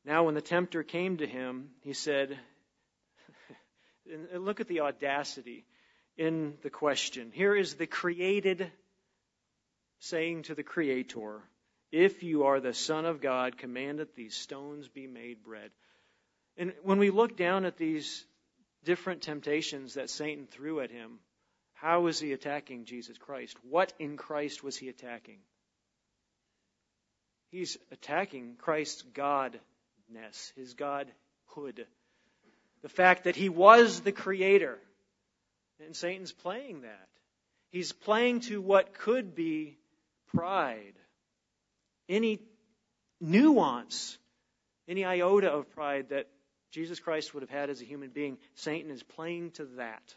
[0.04, 2.38] Now, when the tempter came to him, he said,
[4.34, 5.66] and look at the audacity
[6.18, 7.32] in the question.
[7.32, 8.72] Here is the created
[10.00, 11.42] saying to the Creator,
[11.92, 15.72] If you are the Son of God, command that these stones be made bread.
[16.60, 18.26] And when we look down at these
[18.84, 21.20] different temptations that Satan threw at him,
[21.74, 23.56] how was he attacking Jesus Christ?
[23.64, 25.40] What in Christ was he attacking?
[27.50, 31.88] He's attacking Christ's Godness, his godhood,
[32.82, 34.78] The fact that he was the creator.
[35.86, 37.08] And Satan's playing that.
[37.72, 39.78] He's playing to what could be
[40.36, 40.96] pride.
[42.10, 42.42] Any
[43.22, 44.18] nuance,
[44.90, 46.28] any iota of pride that
[46.72, 50.16] Jesus Christ would have had as a human being, Satan is playing to that.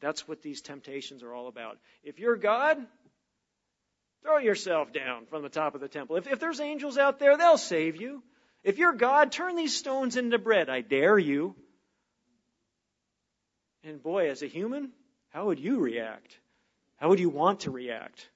[0.00, 1.78] That's what these temptations are all about.
[2.02, 2.78] If you're God,
[4.22, 6.16] throw yourself down from the top of the temple.
[6.16, 8.22] If, if there's angels out there, they'll save you.
[8.64, 10.68] If you're God, turn these stones into bread.
[10.68, 11.54] I dare you.
[13.84, 14.90] And boy, as a human,
[15.30, 16.38] how would you react?
[16.96, 18.28] How would you want to react?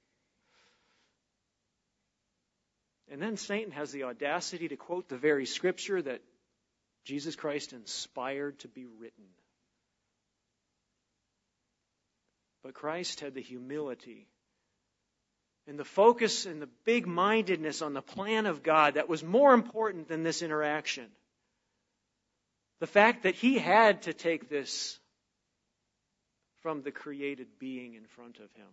[3.09, 6.21] And then Satan has the audacity to quote the very scripture that
[7.07, 9.23] Jesus Christ inspired to be written.
[12.65, 14.27] But Christ had the humility
[15.67, 19.53] and the focus and the big mindedness on the plan of God that was more
[19.53, 21.07] important than this interaction.
[22.81, 24.99] The fact that he had to take this
[26.61, 28.67] from the created being in front of him.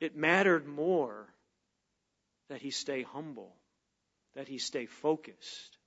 [0.00, 1.32] It mattered more
[2.50, 3.56] that he stay humble,
[4.34, 5.78] that he stay focused.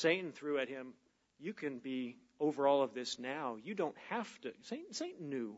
[0.00, 0.94] Satan threw at him,
[1.38, 3.56] You can be over all of this now.
[3.62, 4.52] You don't have to.
[4.62, 5.56] Satan, Satan knew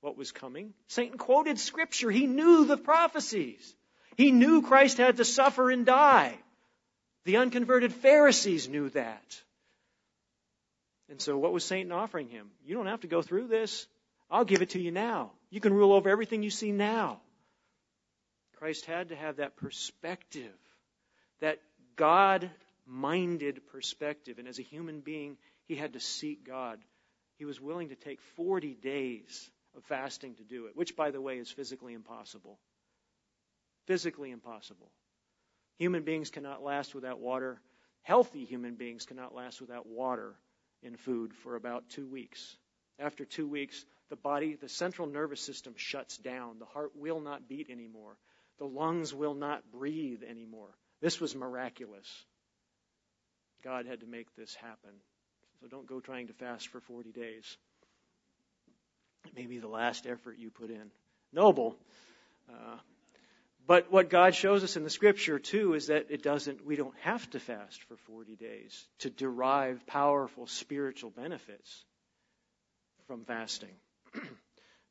[0.00, 0.72] what was coming.
[0.88, 2.10] Satan quoted Scripture.
[2.10, 3.74] He knew the prophecies.
[4.16, 6.36] He knew Christ had to suffer and die.
[7.24, 9.42] The unconverted Pharisees knew that.
[11.10, 12.50] And so, what was Satan offering him?
[12.64, 13.86] You don't have to go through this.
[14.30, 15.32] I'll give it to you now.
[15.50, 17.20] You can rule over everything you see now.
[18.56, 20.54] Christ had to have that perspective,
[21.40, 21.58] that
[21.96, 22.50] God
[22.86, 24.38] minded perspective.
[24.38, 26.80] And as a human being, he had to seek God.
[27.38, 31.20] He was willing to take 40 days of fasting to do it, which, by the
[31.20, 32.58] way, is physically impossible.
[33.86, 34.90] Physically impossible.
[35.78, 37.60] Human beings cannot last without water.
[38.02, 40.34] Healthy human beings cannot last without water
[40.82, 42.56] in food for about two weeks.
[42.98, 46.58] After two weeks, the body, the central nervous system shuts down.
[46.58, 48.16] The heart will not beat anymore.
[48.58, 50.70] The lungs will not breathe anymore.
[51.00, 52.24] This was miraculous.
[53.64, 54.90] God had to make this happen.
[55.60, 57.56] So don't go trying to fast for 40 days.
[59.26, 60.90] It may be the last effort you put in.
[61.32, 61.76] Noble.
[62.50, 62.76] Uh,
[63.66, 66.94] but what God shows us in the scripture too is that it doesn't, we don't
[67.00, 71.84] have to fast for 40 days to derive powerful spiritual benefits
[73.06, 73.74] from fasting.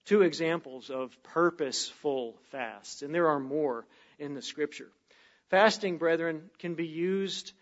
[0.06, 3.86] Two examples of purposeful fasts, and there are more
[4.18, 4.90] in the scripture.
[5.50, 7.54] Fasting, brethren, can be used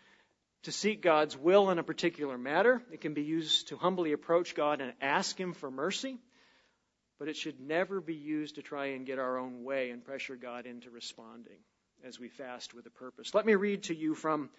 [0.63, 2.81] to seek God's will in a particular matter.
[2.91, 6.19] It can be used to humbly approach God and ask Him for mercy.
[7.19, 10.35] But it should never be used to try and get our own way and pressure
[10.35, 11.59] God into responding
[12.03, 13.33] as we fast with a purpose.
[13.33, 14.49] Let me read to you from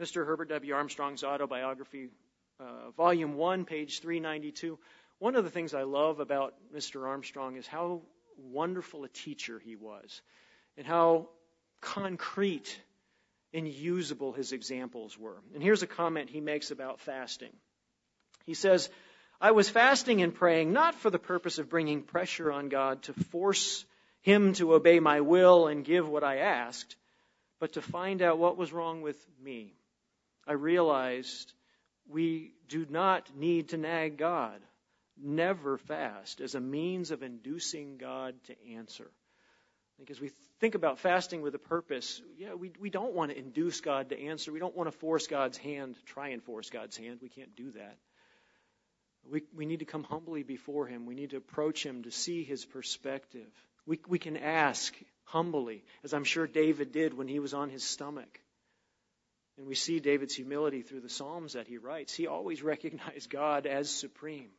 [0.00, 0.24] Mr.
[0.24, 0.74] Herbert W.
[0.74, 2.08] Armstrong's autobiography,
[2.60, 4.78] uh, Volume 1, page 392.
[5.18, 7.06] One of the things I love about Mr.
[7.06, 8.02] Armstrong is how
[8.36, 10.20] wonderful a teacher he was
[10.76, 11.28] and how
[11.80, 12.78] concrete
[13.54, 15.40] and usable his examples were.
[15.54, 17.52] And here's a comment he makes about fasting.
[18.44, 18.90] He says,
[19.40, 23.12] I was fasting and praying not for the purpose of bringing pressure on God to
[23.12, 23.84] force
[24.22, 26.96] Him to obey my will and give what I asked,
[27.60, 29.74] but to find out what was wrong with me.
[30.46, 31.52] I realized
[32.08, 34.60] we do not need to nag God.
[35.16, 39.10] Never fast as a means of inducing God to answer.
[39.98, 40.30] Because we
[40.60, 44.20] think about fasting with a purpose, yeah, we, we don't want to induce God to
[44.20, 44.52] answer.
[44.52, 47.18] We don't want to force God's hand, try and force God's hand.
[47.22, 47.96] We can't do that.
[49.30, 51.06] We, we need to come humbly before Him.
[51.06, 53.48] We need to approach Him to see His perspective.
[53.86, 54.94] We, we can ask
[55.24, 58.40] humbly, as I'm sure David did when he was on his stomach.
[59.56, 62.14] And we see David's humility through the Psalms that he writes.
[62.14, 64.50] He always recognized God as supreme.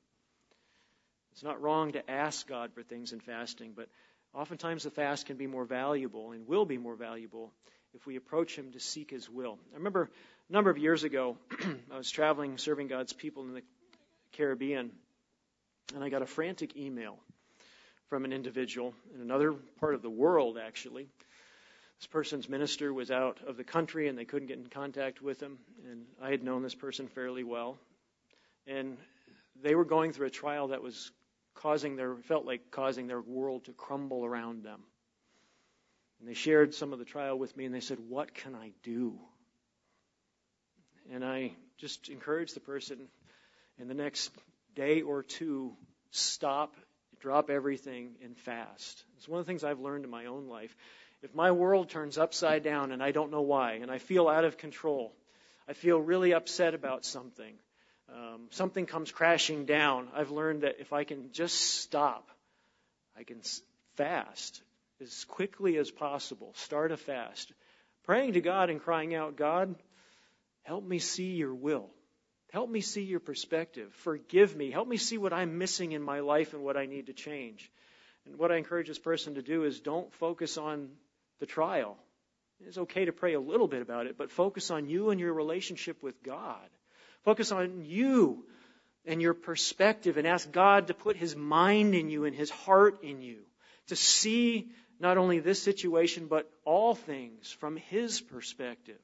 [1.34, 3.90] It's not wrong to ask God for things in fasting, but
[4.36, 7.52] oftentimes the fast can be more valuable and will be more valuable
[7.94, 9.58] if we approach Him to seek His will.
[9.74, 10.10] I remember
[10.50, 11.38] a number of years ago,
[11.92, 13.64] I was traveling serving God's people in the
[14.34, 14.92] Caribbean,
[15.94, 17.18] and I got a frantic email
[18.10, 21.08] from an individual in another part of the world, actually.
[22.00, 25.42] This person's minister was out of the country and they couldn't get in contact with
[25.42, 25.58] him,
[25.90, 27.78] and I had known this person fairly well.
[28.68, 28.98] And
[29.64, 31.12] they were going through a trial that was
[31.56, 34.82] causing their felt like causing their world to crumble around them.
[36.20, 38.72] And they shared some of the trial with me and they said, "What can I
[38.84, 39.20] do?"
[41.12, 43.10] And I just encouraged the person
[43.78, 44.32] in the next
[44.76, 45.76] day or two,
[46.12, 46.76] stop,
[47.20, 49.04] drop everything, and fast.
[49.18, 50.76] It's one of the things I've learned in my own life.
[51.22, 54.46] If my world turns upside down and I don't know why, and I feel out
[54.46, 55.14] of control,
[55.68, 57.58] I feel really upset about something.
[58.14, 60.08] Um, something comes crashing down.
[60.14, 62.30] I've learned that if I can just stop,
[63.18, 63.42] I can
[63.96, 64.62] fast
[65.02, 66.54] as quickly as possible.
[66.56, 67.52] Start a fast.
[68.04, 69.76] Praying to God and crying out, God,
[70.64, 71.90] help me see your will.
[72.52, 73.92] Help me see your perspective.
[73.96, 74.72] Forgive me.
[74.72, 77.70] Help me see what I'm missing in my life and what I need to change.
[78.26, 80.90] And what I encourage this person to do is don't focus on
[81.40, 81.98] the trial.
[82.66, 85.34] It's okay to pray a little bit about it, but focus on you and your
[85.34, 86.70] relationship with God.
[87.26, 88.46] Focus on you
[89.04, 93.04] and your perspective and ask God to put His mind in you and His heart
[93.04, 93.40] in you
[93.88, 94.70] to see
[95.00, 99.00] not only this situation, but all things from His perspective.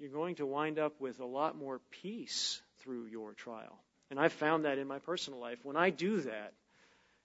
[0.00, 3.78] You're going to wind up with a lot more peace through your trial.
[4.10, 5.60] And I've found that in my personal life.
[5.62, 6.54] When I do that,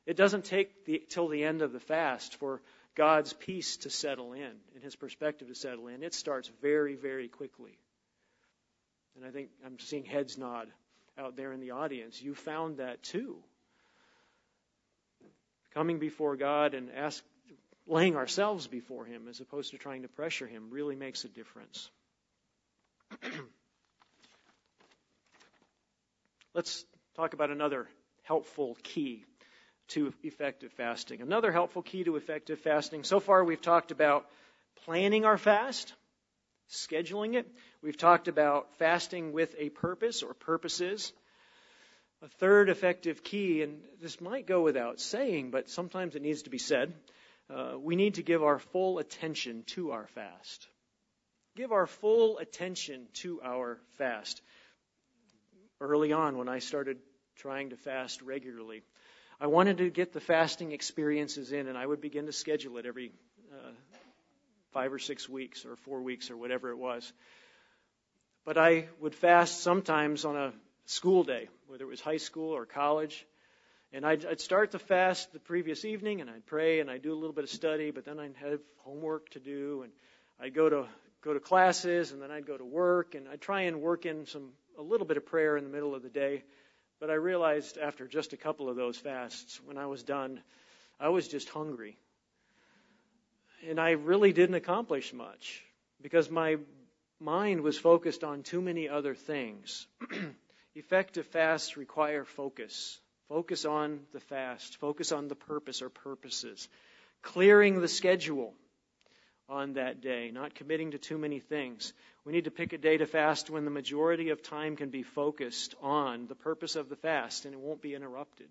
[0.06, 2.62] it doesn't take the, till the end of the fast for
[2.94, 6.04] God's peace to settle in and His perspective to settle in.
[6.04, 7.80] It starts very, very quickly.
[9.16, 10.68] And I think I'm seeing heads nod
[11.18, 12.22] out there in the audience.
[12.22, 13.38] You found that too.
[15.74, 17.24] Coming before God and ask,
[17.88, 21.90] laying ourselves before Him as opposed to trying to pressure Him really makes a difference.
[26.54, 26.86] Let's
[27.16, 27.88] talk about another
[28.24, 29.24] helpful key
[29.90, 31.22] to effective fasting.
[31.22, 33.04] Another helpful key to effective fasting.
[33.04, 34.26] So far, we've talked about
[34.84, 35.94] planning our fast,
[36.70, 37.48] scheduling it.
[37.82, 41.14] We've talked about fasting with a purpose or purposes.
[42.22, 46.50] A third effective key, and this might go without saying, but sometimes it needs to
[46.50, 46.94] be said.
[47.50, 50.68] Uh, we need to give our full attention to our fast.
[51.56, 54.42] Give our full attention to our fast.
[55.80, 56.98] Early on, when I started
[57.36, 58.82] trying to fast regularly,
[59.40, 62.86] I wanted to get the fasting experiences in, and I would begin to schedule it
[62.86, 63.12] every
[63.54, 63.72] uh,
[64.76, 67.14] five or six weeks or four weeks or whatever it was.
[68.44, 70.52] But I would fast sometimes on a
[70.86, 73.26] school day, whether it was high school or college.
[73.94, 77.14] And I'd, I'd start the fast the previous evening, and I'd pray, and I'd do
[77.14, 79.94] a little bit of study, but then I'd have homework to do, and
[80.42, 80.86] I'd go to
[81.24, 84.26] go to classes, and then I'd go to work, and I'd try and work in
[84.26, 86.44] some a little bit of prayer in the middle of the day.
[87.00, 90.42] But I realized after just a couple of those fasts, when I was done,
[91.00, 91.98] I was just hungry.
[93.68, 95.64] And I really didn't accomplish much
[96.02, 96.58] because my
[97.20, 99.88] mind was focused on too many other things.
[100.76, 103.00] Effective fasts require focus.
[103.28, 104.78] Focus on the fast.
[104.78, 106.68] Focus on the purpose or purposes.
[107.24, 108.54] Clearing the schedule
[109.50, 111.94] on that day, not committing to too many things.
[112.24, 115.04] We need to pick a day to fast when the majority of time can be
[115.04, 118.48] focused on the purpose of the fast and it won't be interrupted.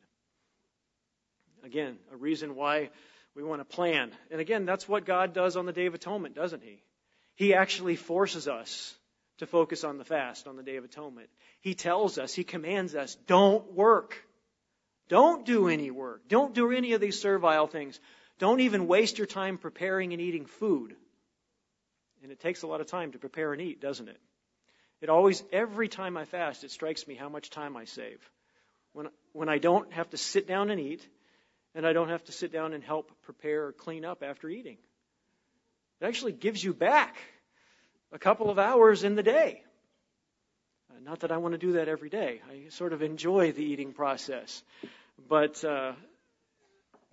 [1.64, 2.90] Again, a reason why
[3.34, 4.10] we want to plan.
[4.30, 6.82] And again, that's what God does on the Day of Atonement, doesn't He?
[7.34, 8.94] He actually forces us
[9.38, 11.28] to focus on the fast on the Day of Atonement.
[11.60, 14.16] He tells us, He commands us, don't work.
[15.08, 16.28] Don't do any work.
[16.28, 18.00] Don't do any of these servile things.
[18.38, 20.96] Don't even waste your time preparing and eating food.
[22.22, 24.18] And it takes a lot of time to prepare and eat, doesn't it?
[25.02, 28.18] It always, every time I fast, it strikes me how much time I save.
[28.94, 31.06] When, when I don't have to sit down and eat,
[31.74, 34.78] and I don't have to sit down and help prepare or clean up after eating.
[36.00, 37.16] It actually gives you back
[38.12, 39.62] a couple of hours in the day.
[40.90, 42.40] Uh, not that I want to do that every day.
[42.50, 44.62] I sort of enjoy the eating process.
[45.28, 45.92] But uh,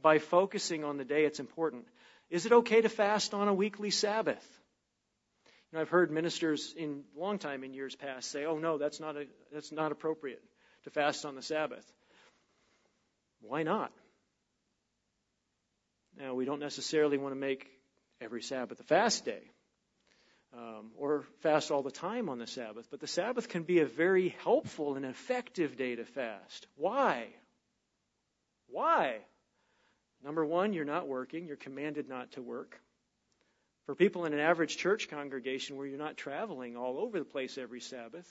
[0.01, 1.85] by focusing on the day, it's important.
[2.29, 4.45] Is it okay to fast on a weekly Sabbath?
[5.71, 8.99] You know, I've heard ministers in long time in years past say, "Oh no, that's
[8.99, 10.43] not a, that's not appropriate
[10.83, 11.85] to fast on the Sabbath."
[13.41, 13.91] Why not?
[16.19, 17.67] Now, we don't necessarily want to make
[18.19, 19.41] every Sabbath a fast day
[20.53, 23.85] um, or fast all the time on the Sabbath, but the Sabbath can be a
[23.85, 26.67] very helpful and effective day to fast.
[26.75, 27.27] Why?
[28.67, 29.19] Why?
[30.23, 31.47] Number one, you're not working.
[31.47, 32.79] You're commanded not to work.
[33.85, 37.57] For people in an average church congregation where you're not traveling all over the place
[37.57, 38.27] every Sabbath,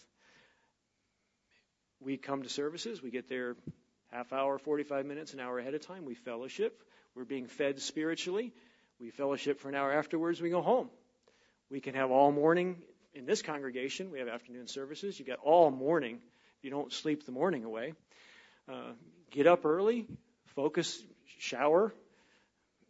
[2.01, 3.57] we come to services, we get there
[4.11, 6.83] half hour, 45 minutes, an hour ahead of time, we fellowship,
[7.15, 8.53] we're being fed spiritually,
[9.01, 10.91] we fellowship for an hour afterwards, we go home.
[11.71, 12.77] We can have all morning
[13.15, 16.21] in this congregation, we have afternoon services, you get all morning
[16.63, 17.95] you don't sleep the morning away.
[18.69, 18.93] Uh,
[19.31, 20.07] get up early,
[20.55, 21.03] focus
[21.39, 21.95] shower.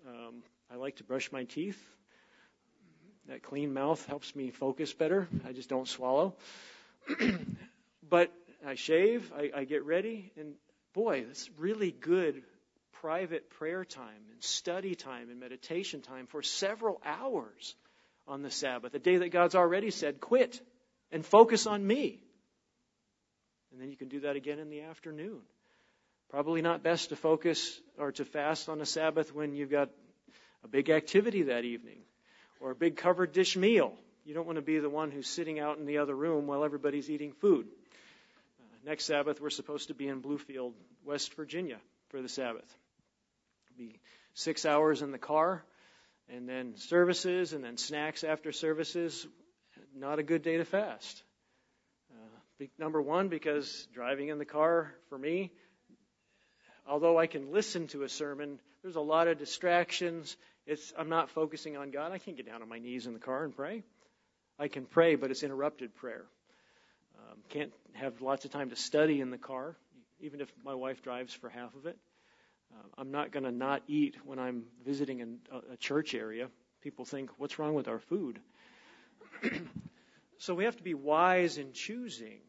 [0.08, 0.42] Um,
[0.72, 1.80] I like to brush my teeth.
[3.28, 5.28] That clean mouth helps me focus better.
[5.46, 6.34] I just don't swallow.
[8.08, 8.32] but
[8.66, 10.54] I shave, I, I get ready, and
[10.92, 12.42] boy, that's really good
[13.00, 17.74] private prayer time and study time and meditation time for several hours
[18.28, 20.60] on the Sabbath, a day that God's already said, quit.
[21.12, 22.20] and focus on me.
[23.72, 25.40] And then you can do that again in the afternoon.
[26.28, 29.90] Probably not best to focus or to fast on a Sabbath when you've got
[30.62, 31.98] a big activity that evening
[32.60, 33.94] or a big covered dish meal.
[34.24, 36.62] You don't want to be the one who's sitting out in the other room while
[36.62, 37.66] everybody's eating food.
[37.66, 40.72] Uh, next Sabbath, we're supposed to be in Bluefield,
[41.04, 41.78] West Virginia
[42.10, 42.76] for the Sabbath.
[43.80, 43.98] Be
[44.34, 45.64] six hours in the car,
[46.28, 49.26] and then services, and then snacks after services.
[49.96, 51.22] Not a good day to fast.
[52.12, 55.50] Uh, number one, because driving in the car for me
[56.90, 60.36] although I can listen to a sermon, there's a lot of distractions.
[60.66, 62.12] It's, I'm not focusing on God.
[62.12, 63.84] I can't get down on my knees in the car and pray.
[64.58, 66.24] I can pray, but it's interrupted prayer.
[67.18, 69.76] Um, can't have lots of time to study in the car,
[70.20, 71.96] even if my wife drives for half of it.
[72.72, 76.48] Uh, I'm not going to not eat when I'm visiting a, a church area.
[76.82, 78.40] People think, what's wrong with our food?
[80.38, 82.40] so we have to be wise in choosing.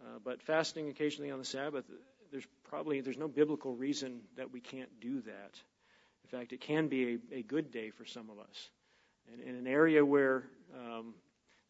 [0.00, 1.84] Uh, but fasting occasionally on the Sabbath
[2.30, 5.60] there's probably there's no biblical reason that we can't do that.
[6.24, 8.68] In fact, it can be a, a good day for some of us.
[9.32, 10.44] And in an area where
[10.74, 11.14] um,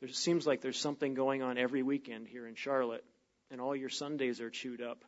[0.01, 3.05] there seems like there's something going on every weekend here in Charlotte,
[3.51, 5.05] and all your Sundays are chewed up,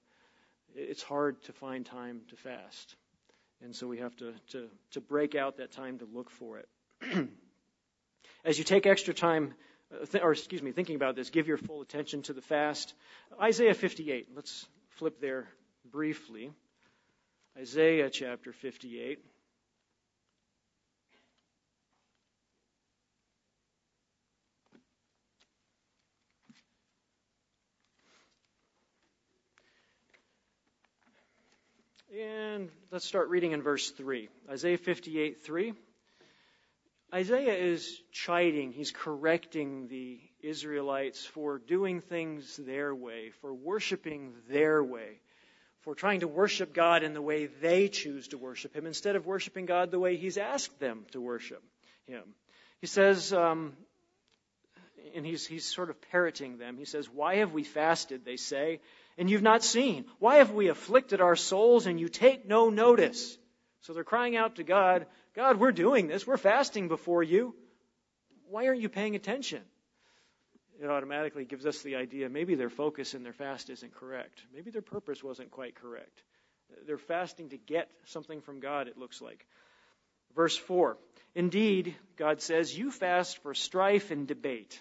[0.75, 2.97] it's hard to find time to fast.
[3.63, 6.69] And so we have to, to, to break out that time to look for it.
[8.45, 9.55] As you take extra time,
[9.93, 12.95] uh, th- or excuse me, thinking about this, give your full attention to the fast.
[13.41, 14.29] Isaiah 58.
[14.35, 14.67] Let's
[14.97, 15.49] flip there
[15.91, 16.53] briefly.
[17.59, 19.19] Isaiah chapter 58.
[32.21, 34.29] And let's start reading in verse 3.
[34.51, 35.73] Isaiah 58 3.
[37.15, 44.85] Isaiah is chiding, he's correcting the Israelites for doing things their way, for worshiping their
[44.85, 45.21] way,
[45.81, 49.25] for trying to worship God in the way they choose to worship Him instead of
[49.25, 51.63] worshiping God the way He's asked them to worship
[52.07, 52.23] Him.
[52.83, 53.73] He says, um,
[55.15, 56.77] and he's, he's sort of parroting them.
[56.77, 58.81] He says, Why have we fasted, they say,
[59.19, 60.05] and you've not seen?
[60.19, 63.37] Why have we afflicted our souls and you take no notice?
[63.83, 66.27] So they're crying out to God, God, we're doing this.
[66.27, 67.55] We're fasting before you.
[68.49, 69.63] Why aren't you paying attention?
[70.83, 74.43] It automatically gives us the idea maybe their focus in their fast isn't correct.
[74.55, 76.23] Maybe their purpose wasn't quite correct.
[76.87, 79.47] They're fasting to get something from God, it looks like.
[80.35, 80.97] Verse 4
[81.35, 84.81] Indeed, God says, you fast for strife and debate.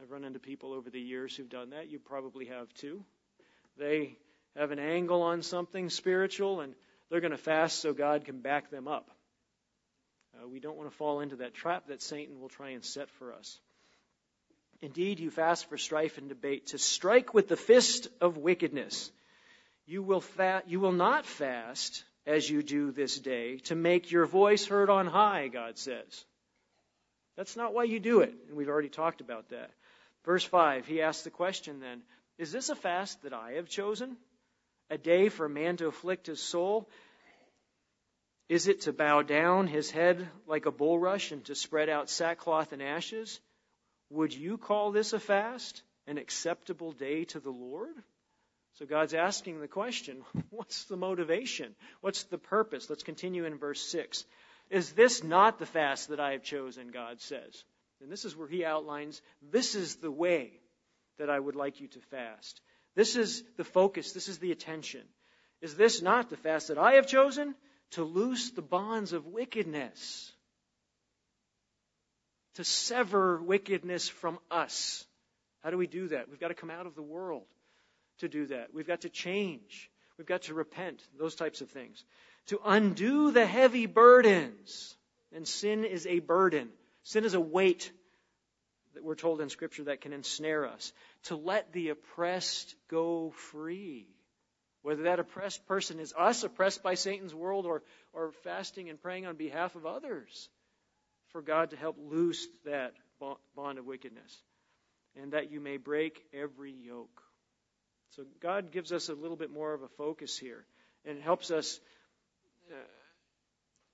[0.00, 1.90] I've run into people over the years who've done that.
[1.90, 3.04] You probably have too.
[3.76, 4.16] They
[4.56, 6.74] have an angle on something spiritual and
[7.10, 9.10] they're going to fast so God can back them up.
[10.34, 13.10] Uh, we don't want to fall into that trap that Satan will try and set
[13.10, 13.58] for us.
[14.80, 19.10] Indeed, you fast for strife and debate, to strike with the fist of wickedness.
[19.86, 24.26] You will, fa- you will not fast as you do this day to make your
[24.26, 26.24] voice heard on high, God says.
[27.36, 29.70] That's not why you do it, and we've already talked about that.
[30.28, 32.02] Verse 5, he asks the question then
[32.36, 34.18] Is this a fast that I have chosen?
[34.90, 36.86] a day for a man to afflict his soul?
[38.50, 42.74] Is it to bow down his head like a bulrush and to spread out sackcloth
[42.74, 43.40] and ashes?
[44.10, 47.94] Would you call this a fast, an acceptable day to the Lord?
[48.74, 51.74] So God's asking the question what's the motivation?
[52.02, 52.90] What's the purpose?
[52.90, 54.26] Let's continue in verse 6.
[54.68, 56.88] Is this not the fast that I have chosen?
[56.88, 57.64] God says.
[58.02, 59.20] And this is where he outlines
[59.50, 60.52] this is the way
[61.18, 62.60] that I would like you to fast.
[62.94, 64.12] This is the focus.
[64.12, 65.02] This is the attention.
[65.60, 67.54] Is this not the fast that I have chosen?
[67.92, 70.32] To loose the bonds of wickedness.
[72.54, 75.04] To sever wickedness from us.
[75.62, 76.28] How do we do that?
[76.28, 77.46] We've got to come out of the world
[78.18, 78.68] to do that.
[78.72, 79.90] We've got to change.
[80.16, 81.02] We've got to repent.
[81.18, 82.04] Those types of things.
[82.46, 84.96] To undo the heavy burdens.
[85.34, 86.68] And sin is a burden.
[87.08, 87.90] Sin is a weight
[88.92, 90.92] that we're told in Scripture that can ensnare us.
[91.24, 94.06] To let the oppressed go free.
[94.82, 97.82] Whether that oppressed person is us, oppressed by Satan's world, or,
[98.12, 100.50] or fasting and praying on behalf of others.
[101.30, 102.92] For God to help loose that
[103.56, 104.42] bond of wickedness.
[105.16, 107.22] And that you may break every yoke.
[108.16, 110.66] So God gives us a little bit more of a focus here
[111.06, 111.80] and helps us
[112.70, 112.76] uh,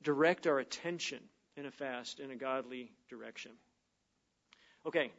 [0.02, 1.20] direct our attention
[1.56, 3.52] in a fast in a godly direction.
[4.86, 5.10] Okay,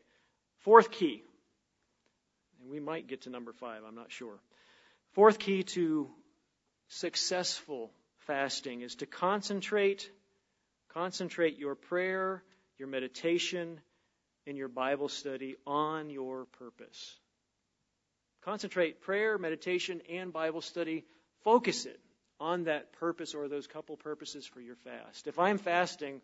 [0.60, 1.24] fourth key.
[2.62, 4.40] And we might get to number five, I'm not sure.
[5.14, 6.10] Fourth key to
[6.90, 7.92] successful
[8.28, 10.10] fasting is to concentrate,
[10.94, 12.44] concentrate your prayer,
[12.78, 13.80] your meditation,
[14.48, 17.16] and your Bible study on your purpose.
[18.44, 21.06] Concentrate prayer, meditation, and Bible study.
[21.44, 22.00] Focus it
[22.40, 25.28] on that purpose or those couple purposes for your fast.
[25.28, 26.22] If I'm fasting,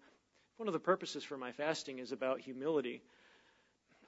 [0.57, 3.01] one of the purposes for my fasting is about humility.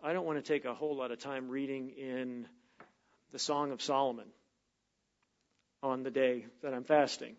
[0.04, 2.46] I don't want to take a whole lot of time reading in
[3.32, 4.28] the Song of Solomon
[5.82, 7.36] on the day that I'm fasting.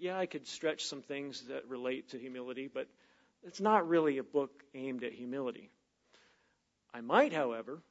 [0.00, 2.86] Yeah, I could stretch some things that relate to humility, but
[3.44, 5.70] it's not really a book aimed at humility.
[6.94, 7.82] I might, however,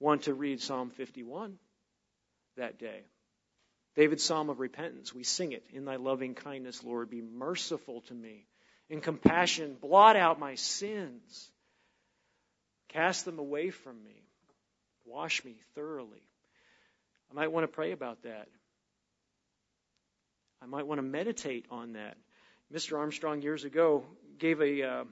[0.00, 1.58] want to read Psalm 51
[2.56, 3.02] that day.
[3.98, 5.12] David's psalm of repentance.
[5.12, 5.64] We sing it.
[5.72, 8.46] In thy loving kindness, Lord, be merciful to me.
[8.88, 11.50] In compassion, blot out my sins.
[12.90, 14.22] Cast them away from me.
[15.04, 16.22] Wash me thoroughly.
[17.28, 18.46] I might want to pray about that.
[20.62, 22.16] I might want to meditate on that.
[22.72, 22.98] Mr.
[22.98, 24.04] Armstrong years ago
[24.38, 25.04] gave a uh,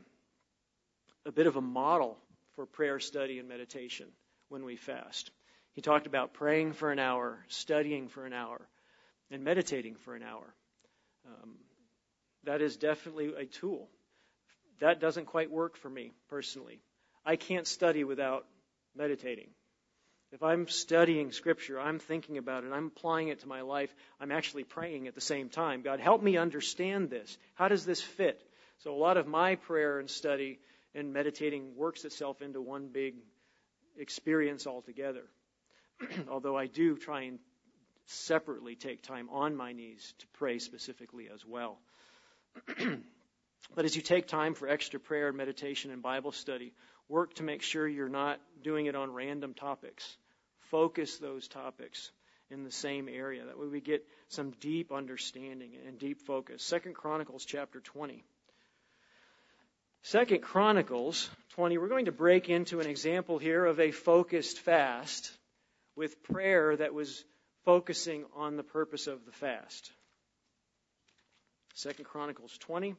[1.24, 2.18] a bit of a model
[2.54, 4.06] for prayer study and meditation
[4.48, 5.32] when we fast.
[5.72, 8.68] He talked about praying for an hour, studying for an hour,
[9.30, 10.54] and meditating for an hour.
[11.26, 11.56] Um,
[12.44, 13.88] that is definitely a tool.
[14.80, 16.80] That doesn't quite work for me personally.
[17.24, 18.46] I can't study without
[18.94, 19.48] meditating.
[20.32, 24.32] If I'm studying Scripture, I'm thinking about it, I'm applying it to my life, I'm
[24.32, 25.82] actually praying at the same time.
[25.82, 27.38] God, help me understand this.
[27.54, 28.42] How does this fit?
[28.78, 30.58] So, a lot of my prayer and study
[30.94, 33.14] and meditating works itself into one big
[33.96, 35.22] experience altogether.
[36.28, 37.38] Although I do try and
[38.06, 41.78] separately take time on my knees to pray specifically as well.
[43.74, 46.72] but as you take time for extra prayer and meditation and Bible study,
[47.08, 50.16] Work to make sure you're not doing it on random topics.
[50.70, 52.10] Focus those topics
[52.50, 53.44] in the same area.
[53.44, 56.64] That way we get some deep understanding and deep focus.
[56.64, 58.24] Second Chronicles chapter 20.
[60.02, 65.30] Second Chronicles 20, we're going to break into an example here of a focused fast
[65.94, 67.24] with prayer that was
[67.66, 69.90] focusing on the purpose of the fast.
[71.74, 72.94] Second Chronicles 20.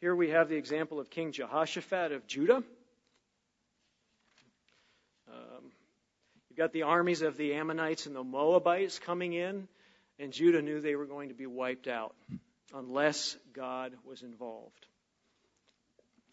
[0.00, 2.62] Here we have the example of King Jehoshaphat of Judah.
[5.26, 5.72] Um,
[6.50, 9.66] you've got the armies of the Ammonites and the Moabites coming in,
[10.18, 12.14] and Judah knew they were going to be wiped out
[12.74, 14.86] unless God was involved.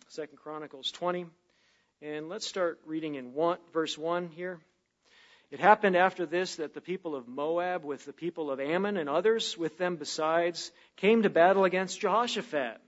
[0.09, 1.25] Second Chronicles 20,
[2.01, 4.59] and let's start reading in one, verse 1 here.
[5.51, 9.07] It happened after this that the people of Moab, with the people of Ammon and
[9.07, 12.81] others with them besides, came to battle against Jehoshaphat.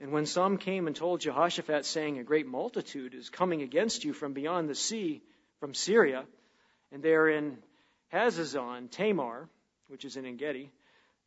[0.00, 4.12] And when some came and told Jehoshaphat, saying, A great multitude is coming against you
[4.12, 5.22] from beyond the sea,
[5.58, 6.26] from Syria,
[6.92, 7.56] and they are in
[8.12, 9.48] Hazazon, Tamar,
[9.88, 10.70] which is in Engedi.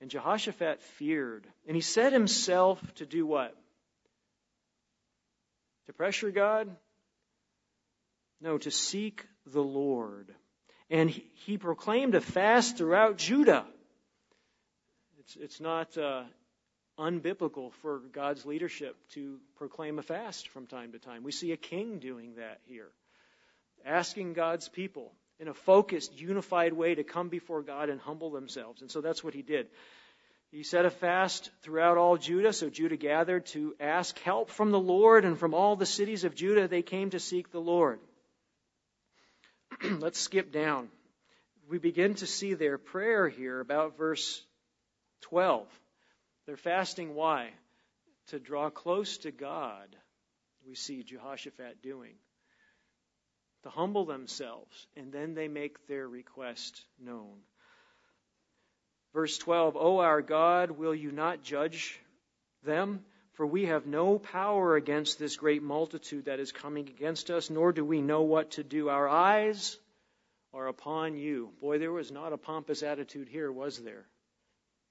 [0.02, 1.46] And Jehoshaphat feared.
[1.68, 3.56] And he set himself to do what?
[5.88, 6.70] To pressure God?
[8.40, 10.34] No, to seek the Lord.
[10.90, 13.66] And he, proclaimed a fast throughout Judah.
[15.20, 16.24] It's, it's not uh,
[16.98, 21.24] unbiblical for God's leadership to proclaim a fast from time to time.
[21.24, 22.90] We see a king doing that here
[23.86, 28.82] asking God's people in a focused, unified way to come before God and humble themselves.
[28.82, 29.68] And so that's what he did.
[30.52, 34.80] He set a fast throughout all Judah, so Judah gathered to ask help from the
[34.80, 38.00] Lord, and from all the cities of Judah they came to seek the Lord.
[40.00, 40.90] Let's skip down.
[41.70, 44.44] We begin to see their prayer here about verse
[45.22, 45.68] 12.
[46.46, 47.50] They're fasting why?
[48.28, 49.88] To draw close to God,
[50.68, 52.14] we see Jehoshaphat doing
[53.64, 57.40] to humble themselves, and then they make their request known.
[59.14, 62.00] Verse 12, O our God, will you not judge
[62.64, 63.04] them?
[63.40, 67.72] For we have no power against this great multitude that is coming against us, nor
[67.72, 68.90] do we know what to do.
[68.90, 69.78] Our eyes
[70.54, 71.54] are upon you.
[71.62, 74.06] Boy, there was not a pompous attitude here, was there?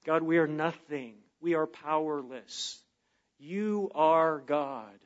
[0.03, 1.13] God, we are nothing.
[1.39, 2.81] We are powerless.
[3.37, 4.97] You are God.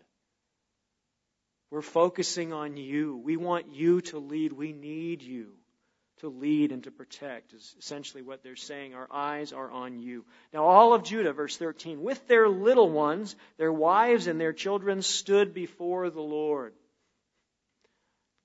[1.69, 3.17] We're focusing on you.
[3.17, 4.53] We want you to lead.
[4.53, 5.49] We need you
[6.23, 8.95] to lead and to protect, is essentially what they're saying.
[8.95, 10.25] Our eyes are on you.
[10.53, 15.01] Now, all of Judah, verse 13, with their little ones, their wives and their children
[15.01, 16.73] stood before the Lord.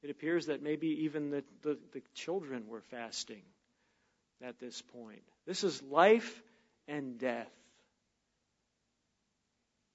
[0.02, 3.42] It appears that maybe even the, the, the children were fasting
[4.42, 5.22] at this point.
[5.46, 6.42] This is life
[6.88, 7.50] and death.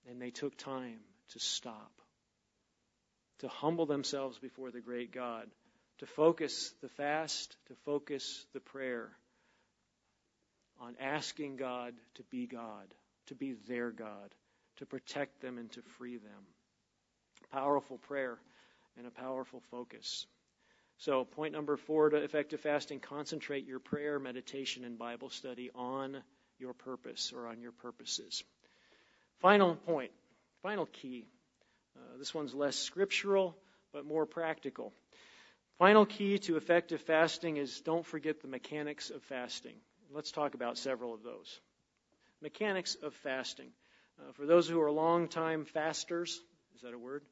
[0.09, 0.99] And they took time
[1.34, 1.91] to stop
[3.43, 5.49] to humble themselves before the great God,
[6.00, 9.10] to focus the fast, to focus the prayer
[10.82, 12.94] on asking God to be God,
[13.28, 14.34] to be their God,
[14.78, 16.48] to protect them and to free them.
[17.52, 18.39] powerful prayer
[18.98, 20.26] and a powerful focus.
[20.98, 26.24] So, point number four to effective fasting concentrate your prayer, meditation, and Bible study on
[26.60, 28.44] your purpose or on your purposes.
[29.39, 30.12] Final point,
[30.62, 31.28] final key.
[31.96, 33.56] Uh, this one's less scriptural,
[33.91, 34.94] but more practical.
[35.80, 39.76] Final key to effective fasting is don't forget the mechanics of fasting.
[40.11, 41.59] Let's talk about several of those.
[42.41, 43.69] Mechanics of fasting.
[44.19, 46.39] Uh, for those who are long-time fasters,
[46.76, 47.24] is that a word?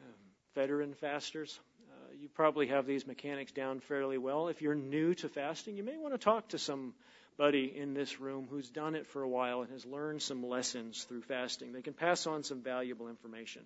[0.00, 0.14] Um,
[0.56, 1.60] veteran fasters,
[1.92, 4.48] uh, you probably have these mechanics down fairly well.
[4.48, 8.48] If you're new to fasting, you may want to talk to somebody in this room
[8.50, 11.72] who's done it for a while and has learned some lessons through fasting.
[11.72, 13.62] They can pass on some valuable information.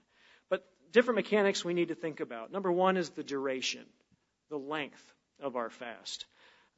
[0.50, 2.52] But different mechanics we need to think about.
[2.52, 3.84] Number one is the duration,
[4.50, 5.02] the length
[5.40, 6.26] of our fast.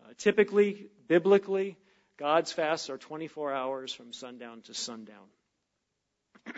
[0.03, 1.77] Uh, typically, biblically,
[2.19, 5.29] God's fasts are 24 hours from sundown to sundown.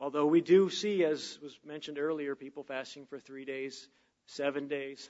[0.00, 3.88] Although we do see, as was mentioned earlier, people fasting for three days,
[4.26, 5.08] seven days,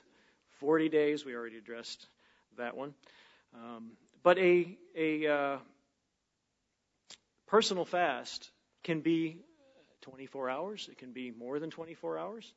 [0.59, 1.25] 40 days.
[1.25, 2.07] We already addressed
[2.57, 2.93] that one.
[3.53, 3.91] Um,
[4.23, 5.57] but a, a uh,
[7.47, 8.49] personal fast
[8.83, 9.39] can be
[10.05, 10.87] 24 hours.
[10.91, 12.53] It can be more than 24 hours.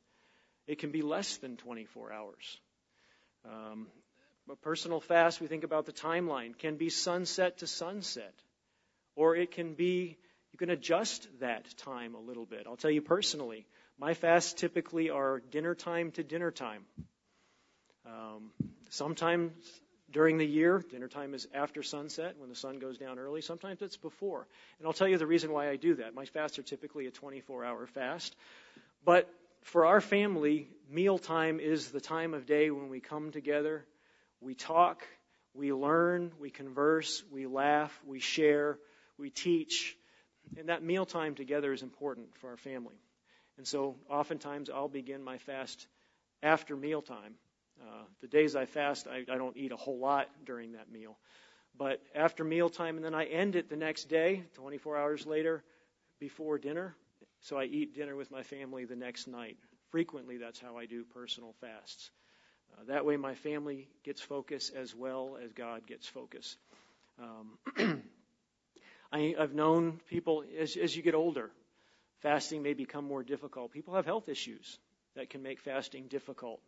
[0.67, 2.59] It can be less than 24 hours.
[3.43, 3.87] Um,
[4.49, 8.33] a personal fast, we think about the timeline, can be sunset to sunset.
[9.15, 10.17] Or it can be,
[10.51, 12.65] you can adjust that time a little bit.
[12.67, 13.65] I'll tell you personally,
[13.97, 16.83] my fasts typically are dinner time to dinner time.
[18.05, 18.51] Um,
[18.89, 19.51] sometimes
[20.11, 23.41] during the year, dinner time is after sunset when the sun goes down early.
[23.41, 24.47] Sometimes it's before.
[24.77, 26.13] And I'll tell you the reason why I do that.
[26.13, 28.35] My fasts are typically a 24 hour fast.
[29.05, 29.29] But
[29.63, 33.85] for our family, mealtime is the time of day when we come together,
[34.41, 35.05] we talk,
[35.53, 38.77] we learn, we converse, we laugh, we share,
[39.17, 39.95] we teach.
[40.57, 42.95] And that mealtime together is important for our family.
[43.57, 45.87] And so oftentimes I'll begin my fast
[46.41, 47.35] after mealtime
[47.81, 51.17] uh, the days I fast, I, I don't eat a whole lot during that meal.
[51.77, 55.63] But after mealtime, and then I end it the next day, 24 hours later,
[56.19, 56.95] before dinner.
[57.41, 59.57] So I eat dinner with my family the next night.
[59.91, 62.11] Frequently, that's how I do personal fasts.
[62.73, 66.57] Uh, that way, my family gets focus as well as God gets focus.
[67.17, 68.03] Um,
[69.11, 71.49] I, have known people as, as you get older,
[72.19, 73.71] fasting may become more difficult.
[73.71, 74.77] People have health issues
[75.15, 76.59] that can make fasting difficult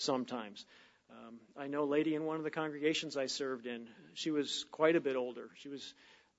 [0.00, 0.64] sometimes.
[1.10, 3.88] Um, I know a lady in one of the congregations I served in.
[4.14, 5.50] She was quite a bit older.
[5.56, 5.94] She was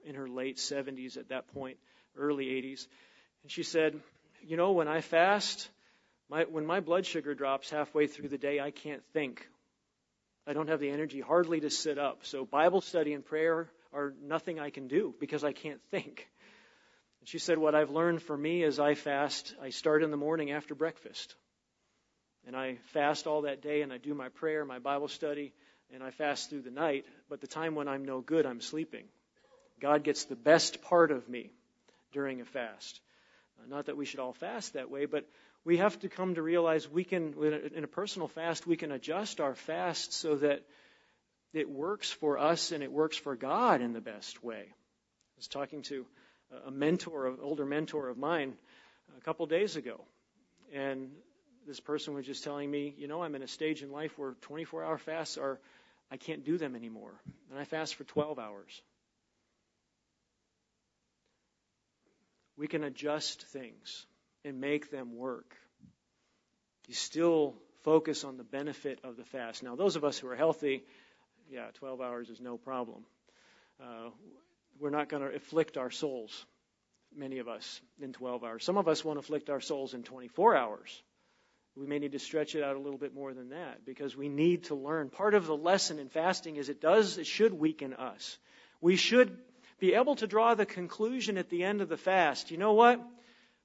[0.06, 1.78] in her late 70s at that point,
[2.18, 2.88] early 80s.
[3.44, 4.00] And she said,
[4.42, 5.70] You know, when I fast,
[6.30, 9.48] my, when my blood sugar drops halfway through the day, I can't think.
[10.48, 12.26] I don't have the energy hardly to sit up.
[12.26, 16.28] So Bible study and prayer are nothing I can do because I can't think.
[17.20, 20.18] And she said, What I've learned for me is I fast, I start in the
[20.18, 21.36] morning after breakfast.
[22.48, 25.54] And I fast all that day and I do my prayer, my Bible study,
[25.94, 27.06] and I fast through the night.
[27.30, 29.06] But the time when I'm no good, I'm sleeping.
[29.80, 31.52] God gets the best part of me
[32.12, 33.00] during a fast.
[33.60, 35.28] Uh, not that we should all fast that way, but
[35.64, 37.36] we have to come to realize we can,
[37.76, 40.64] in a personal fast, we can adjust our fast so that
[41.54, 44.64] it works for us and it works for God in the best way.
[44.66, 46.06] I was talking to
[46.66, 48.54] a mentor, an older mentor of mine,
[49.18, 50.02] a couple days ago,
[50.74, 51.12] and
[51.68, 54.34] this person was just telling me, you know, I'm in a stage in life where
[54.42, 55.60] 24 hour fasts are,
[56.12, 57.14] I can't do them anymore.
[57.50, 58.82] And I fast for 12 hours.
[62.58, 64.06] We can adjust things
[64.44, 65.56] and make them work.
[66.88, 69.64] You still focus on the benefit of the fast.
[69.64, 70.84] Now, those of us who are healthy,
[71.50, 73.04] yeah, 12 hours is no problem.
[73.82, 74.10] Uh,
[74.80, 76.46] we're not going to afflict our souls,
[77.16, 78.64] many of us, in 12 hours.
[78.64, 81.02] Some of us won't afflict our souls in 24 hours
[81.76, 84.28] we may need to stretch it out a little bit more than that because we
[84.28, 85.10] need to learn.
[85.10, 88.38] Part of the lesson in fasting is it does, it should weaken us.
[88.82, 89.38] We should
[89.80, 92.52] be able to draw the conclusion at the end of the fast.
[92.52, 93.02] You know what?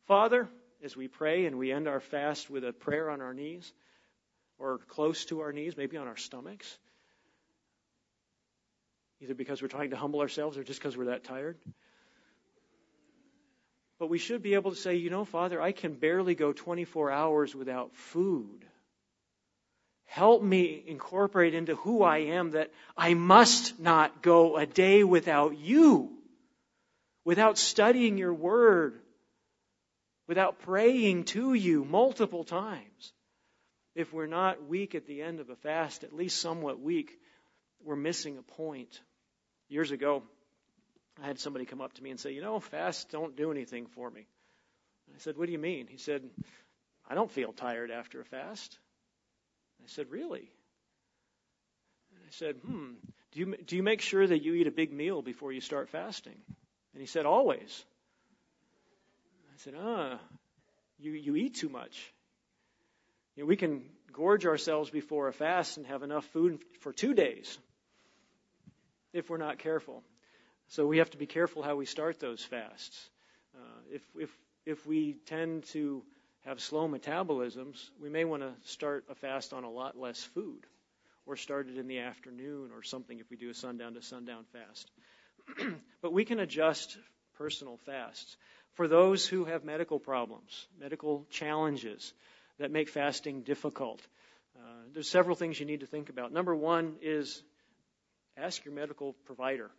[0.07, 0.49] Father,
[0.85, 3.73] as we pray and we end our fast with a prayer on our knees
[4.59, 6.79] or close to our knees, maybe on our stomachs,
[9.21, 11.59] either because we're trying to humble ourselves or just because we're that tired.
[13.99, 17.11] But we should be able to say, you know, Father, I can barely go 24
[17.11, 18.65] hours without food.
[20.05, 25.59] Help me incorporate into who I am that I must not go a day without
[25.59, 26.11] you,
[27.25, 29.01] without studying your word,
[30.29, 33.13] without praying to you multiple times.
[33.95, 37.19] If we're not weak at the end of a fast, at least somewhat weak,
[37.83, 39.01] we're missing a point.
[39.69, 40.23] Years ago,
[41.23, 43.87] I had somebody come up to me and say, You know, fasts don't do anything
[43.87, 44.27] for me.
[45.15, 45.87] I said, What do you mean?
[45.87, 46.23] He said,
[47.09, 48.79] I don't feel tired after a fast.
[49.83, 50.51] I said, Really?
[52.13, 52.95] And I said, Hmm,
[53.33, 55.89] do you, do you make sure that you eat a big meal before you start
[55.89, 56.37] fasting?
[56.93, 57.85] And he said, Always.
[59.55, 60.19] I said, Ah,
[60.99, 62.13] you, you eat too much.
[63.37, 67.15] You know, we can gorge ourselves before a fast and have enough food for two
[67.15, 67.59] days
[69.13, 70.03] if we're not careful.
[70.69, 73.09] So we have to be careful how we start those fasts.
[73.55, 73.59] Uh,
[73.93, 74.31] if, if,
[74.65, 76.03] if we tend to
[76.45, 80.67] have slow metabolisms, we may want to start a fast on a lot less food
[81.25, 84.45] or start it in the afternoon or something if we do a sundown to sundown
[84.53, 84.91] fast.
[86.03, 86.97] but we can adjust
[87.39, 88.37] personal fasts.
[88.75, 92.13] For those who have medical problems, medical challenges
[92.59, 94.01] that make fasting difficult,
[94.57, 94.61] uh,
[94.93, 96.33] there's several things you need to think about.
[96.33, 97.43] Number one is
[98.37, 99.71] ask your medical provider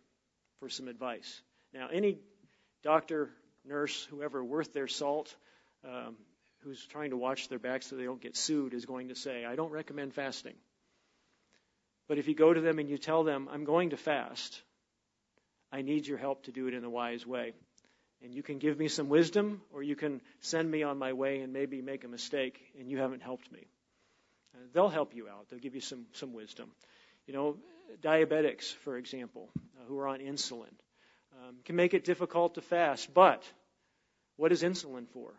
[0.60, 1.42] for some advice.
[1.72, 2.18] Now, any
[2.82, 3.30] doctor,
[3.64, 5.34] nurse, whoever worth their salt,
[5.84, 6.16] um,
[6.60, 9.44] who's trying to watch their back so they don't get sued, is going to say,
[9.44, 10.54] I don't recommend fasting.
[12.08, 14.62] But if you go to them and you tell them, I'm going to fast,
[15.70, 17.52] I need your help to do it in a wise way.
[18.22, 21.40] And you can give me some wisdom, or you can send me on my way
[21.40, 23.66] and maybe make a mistake, and you haven't helped me.
[24.54, 25.46] Uh, they'll help you out.
[25.48, 26.70] They'll give you some, some wisdom.
[27.26, 27.56] You know,
[28.02, 30.72] diabetics, for example, uh, who are on insulin,
[31.32, 33.12] um, can make it difficult to fast.
[33.12, 33.42] But
[34.36, 35.34] what is insulin for?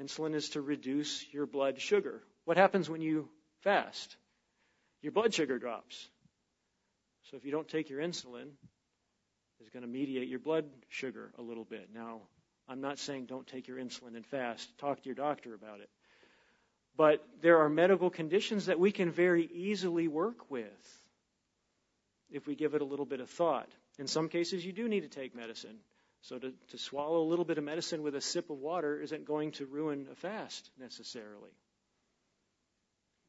[0.00, 2.22] Insulin is to reduce your blood sugar.
[2.44, 3.28] What happens when you
[3.60, 4.16] fast?
[5.02, 6.08] Your blood sugar drops.
[7.30, 8.48] So if you don't take your insulin,
[9.60, 11.88] it's going to mediate your blood sugar a little bit.
[11.94, 12.22] Now,
[12.68, 14.76] I'm not saying don't take your insulin and fast.
[14.78, 15.88] Talk to your doctor about it.
[16.96, 21.03] But there are medical conditions that we can very easily work with
[22.30, 23.68] if we give it a little bit of thought.
[23.98, 25.76] In some cases, you do need to take medicine.
[26.22, 29.26] So to, to swallow a little bit of medicine with a sip of water isn't
[29.26, 31.50] going to ruin a fast necessarily.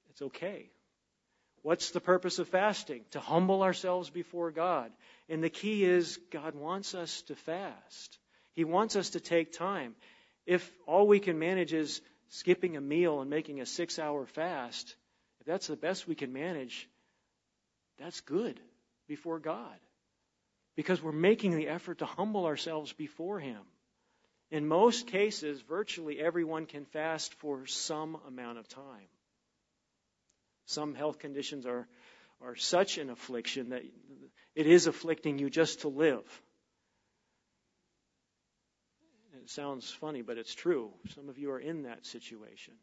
[0.10, 0.70] It's okay.
[1.62, 3.04] What's the purpose of fasting?
[3.12, 4.92] To humble ourselves before God.
[5.28, 8.18] And the key is God wants us to fast.
[8.54, 9.96] He wants us to take time.
[10.46, 14.96] If all we can manage is skipping a meal and making a six hour fast,
[15.42, 16.88] if that's the best we can manage,
[17.98, 18.60] that's good
[19.08, 19.78] before God
[20.76, 23.62] because we're making the effort to humble ourselves before Him.
[24.52, 29.08] In most cases, virtually everyone can fast for some amount of time.
[30.66, 31.88] Some health conditions are,
[32.42, 33.84] are such an affliction that
[34.56, 36.24] it is afflicting you just to live.
[39.42, 40.92] It sounds funny, but it's true.
[41.14, 42.74] Some of you are in that situation.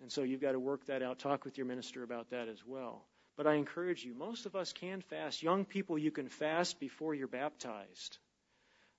[0.00, 1.18] And so you've got to work that out.
[1.18, 3.04] Talk with your minister about that as well.
[3.36, 5.42] But I encourage you, most of us can fast.
[5.42, 8.18] Young people, you can fast before you're baptized.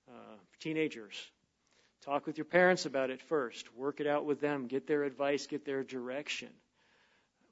[0.08, 1.16] Uh, teenagers,
[2.04, 3.74] talk with your parents about it first.
[3.76, 4.68] Work it out with them.
[4.68, 6.48] Get their advice, get their direction.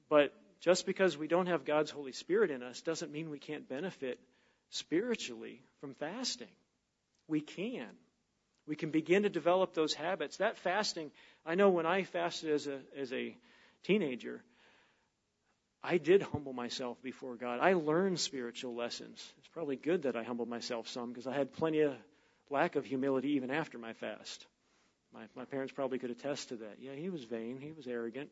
[0.09, 3.67] But just because we don't have God's Holy Spirit in us doesn't mean we can't
[3.67, 4.19] benefit
[4.69, 6.47] spiritually from fasting.
[7.27, 7.87] We can.
[8.65, 10.37] We can begin to develop those habits.
[10.37, 11.11] That fasting,
[11.45, 13.35] I know when I fasted as a, as a
[13.83, 14.41] teenager,
[15.89, 17.59] I did humble myself before God.
[17.61, 19.25] I learned spiritual lessons.
[19.37, 21.93] It's probably good that I humbled myself some because I had plenty of
[22.49, 24.45] lack of humility even after my fast.
[25.13, 26.79] My, my parents probably could attest to that.
[26.81, 27.59] Yeah, he was vain.
[27.61, 28.29] He was arrogant.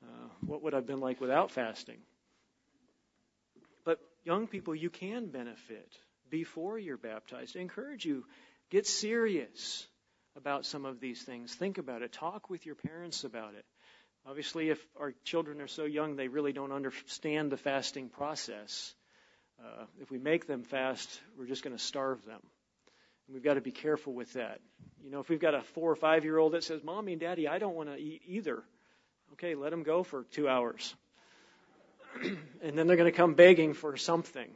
[0.00, 1.98] Uh, what would I have been like without fasting?
[3.84, 5.92] But young people, you can benefit
[6.30, 7.56] before you're baptized.
[7.56, 8.24] I encourage you,
[8.70, 9.84] get serious
[10.36, 11.52] about some of these things.
[11.52, 12.12] Think about it.
[12.12, 13.64] Talk with your parents about it.
[14.28, 18.92] Obviously, if our children are so young they really don't understand the fasting process,
[19.60, 22.40] uh, if we make them fast, we're just going to starve them.
[23.26, 24.60] And we've got to be careful with that.
[25.04, 27.20] You know, if we've got a four or five year old that says, Mommy and
[27.20, 28.64] Daddy, I don't want to eat either,
[29.34, 30.94] okay, let them go for two hours.
[32.22, 34.48] and then they're going to come begging for something.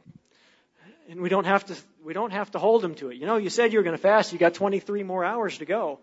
[1.09, 3.17] And we don't have to we don't have to hold them to it.
[3.17, 5.65] You know, you said you were going to fast, you got 23 more hours to
[5.65, 5.99] go.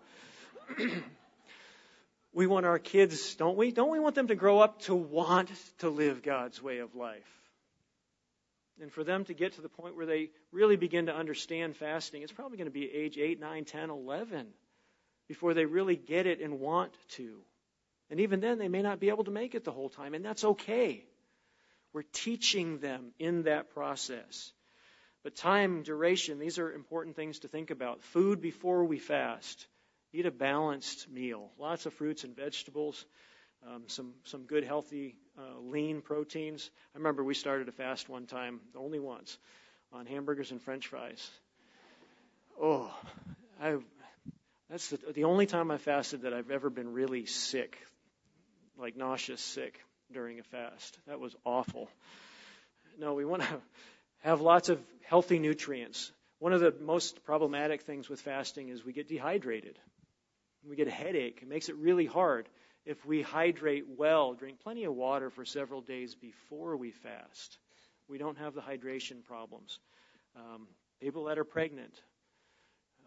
[2.33, 3.71] we want our kids, don't we?
[3.71, 7.39] Don't we want them to grow up to want to live God's way of life?
[8.81, 12.21] And for them to get to the point where they really begin to understand fasting,
[12.21, 14.47] it's probably going to be age 8, 9, 10, 11
[15.27, 17.39] before they really get it and want to.
[18.09, 20.25] And even then, they may not be able to make it the whole time, and
[20.25, 21.03] that's okay.
[21.93, 24.51] We're teaching them in that process.
[25.23, 28.01] But time, duration, these are important things to think about.
[28.01, 29.67] Food before we fast.
[30.13, 31.51] Eat a balanced meal.
[31.59, 33.05] Lots of fruits and vegetables.
[33.67, 36.71] Um, some some good healthy uh, lean proteins.
[36.95, 39.37] I remember we started a fast one time, only once,
[39.91, 41.29] on hamburgers and French fries.
[42.61, 42.91] Oh,
[43.61, 43.77] I
[44.69, 47.77] that's the, the only time I fasted that I've ever been really sick
[48.79, 49.79] like nauseous sick
[50.11, 50.97] during a fast.
[51.07, 51.89] That was awful.
[52.97, 53.61] No, we want to
[54.23, 56.11] have lots of healthy nutrients.
[56.39, 59.77] One of the most problematic things with fasting is we get dehydrated.
[60.67, 61.39] We get a headache.
[61.41, 62.47] It makes it really hard.
[62.85, 67.59] If we hydrate well, drink plenty of water for several days before we fast,
[68.07, 69.79] we don't have the hydration problems.
[70.35, 70.67] Um,
[70.99, 71.93] people that are pregnant,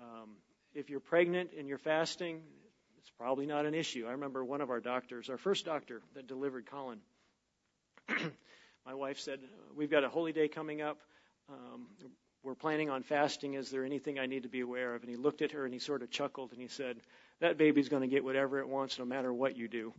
[0.00, 0.30] um,
[0.74, 2.42] if you're pregnant and you're fasting,
[2.98, 4.06] it's probably not an issue.
[4.06, 7.00] I remember one of our doctors, our first doctor that delivered Colin,
[8.86, 9.40] my wife said,
[9.76, 10.98] We've got a holy day coming up.
[11.48, 11.86] Um,
[12.42, 13.54] we're planning on fasting.
[13.54, 15.02] Is there anything I need to be aware of?
[15.02, 16.96] And he looked at her and he sort of chuckled and he said,
[17.40, 19.92] That baby's going to get whatever it wants no matter what you do.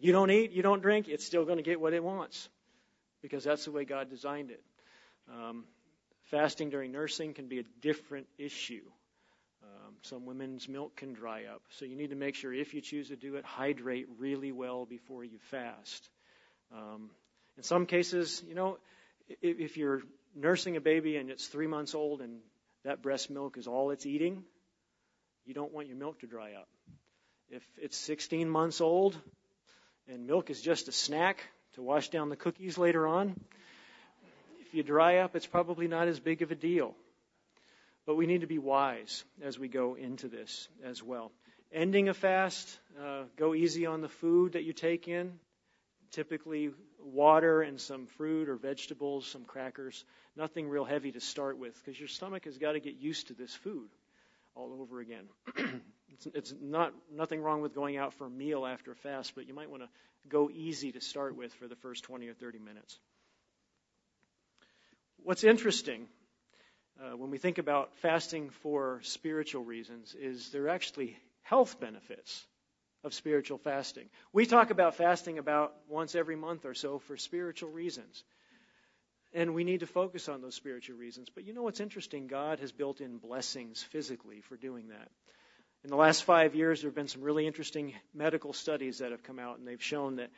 [0.00, 2.48] You don't eat, you don't drink, it's still going to get what it wants
[3.20, 4.62] because that's the way God designed it.
[5.30, 5.64] Um,
[6.30, 8.82] fasting during nursing can be a different issue.
[9.62, 11.60] Um, some women's milk can dry up.
[11.70, 14.86] So you need to make sure if you choose to do it, hydrate really well
[14.86, 16.08] before you fast.
[16.72, 17.10] Um,
[17.58, 18.78] in some cases, you know,
[19.42, 20.00] if, if you're
[20.34, 22.38] nursing a baby and it's three months old and
[22.84, 24.44] that breast milk is all it's eating,
[25.44, 26.68] you don't want your milk to dry up.
[27.50, 29.16] If it's 16 months old
[30.08, 31.42] and milk is just a snack
[31.74, 33.34] to wash down the cookies later on,
[34.60, 36.94] if you dry up, it's probably not as big of a deal.
[38.06, 41.32] But we need to be wise as we go into this as well.
[41.72, 45.38] Ending a fast, uh, go easy on the food that you take in.
[46.12, 46.70] Typically,
[47.04, 50.04] water and some fruit or vegetables, some crackers.
[50.36, 53.34] Nothing real heavy to start with because your stomach has got to get used to
[53.34, 53.88] this food
[54.54, 55.24] all over again.
[56.12, 59.46] it's, it's not nothing wrong with going out for a meal after a fast, but
[59.46, 59.88] you might want to
[60.28, 62.98] go easy to start with for the first 20 or 30 minutes.
[65.22, 66.06] What's interesting
[67.00, 72.44] uh, when we think about fasting for spiritual reasons is there are actually health benefits
[73.02, 74.08] of spiritual fasting.
[74.32, 78.24] We talk about fasting about once every month or so for spiritual reasons.
[79.32, 81.28] And we need to focus on those spiritual reasons.
[81.32, 82.26] But you know what's interesting?
[82.26, 85.08] God has built in blessings physically for doing that.
[85.84, 89.22] In the last five years, there have been some really interesting medical studies that have
[89.22, 90.30] come out, and they've shown that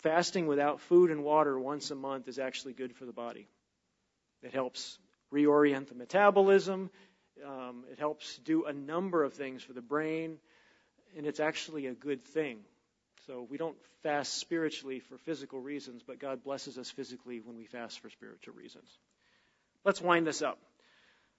[0.00, 3.46] fasting without food and water once a month is actually good for the body.
[4.42, 4.98] It helps
[5.32, 6.90] reorient the metabolism.
[7.46, 10.38] Um, it helps do a number of things for the brain,
[11.16, 12.58] and it's actually a good thing.
[13.26, 17.66] So we don't fast spiritually for physical reasons, but God blesses us physically when we
[17.66, 18.88] fast for spiritual reasons.
[19.84, 20.58] Let's wind this up.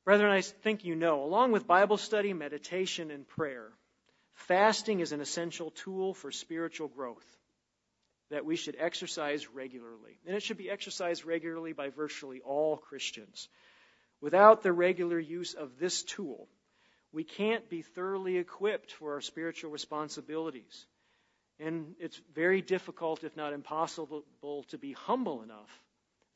[0.06, 3.70] Brethren, I think you know, along with Bible study, meditation, and prayer,
[4.34, 7.26] fasting is an essential tool for spiritual growth
[8.32, 10.18] that we should exercise regularly.
[10.26, 13.50] And it should be exercised regularly by virtually all Christians.
[14.22, 16.48] Without the regular use of this tool,
[17.14, 20.86] we can't be thoroughly equipped for our spiritual responsibilities.
[21.60, 24.24] And it's very difficult, if not impossible,
[24.70, 25.70] to be humble enough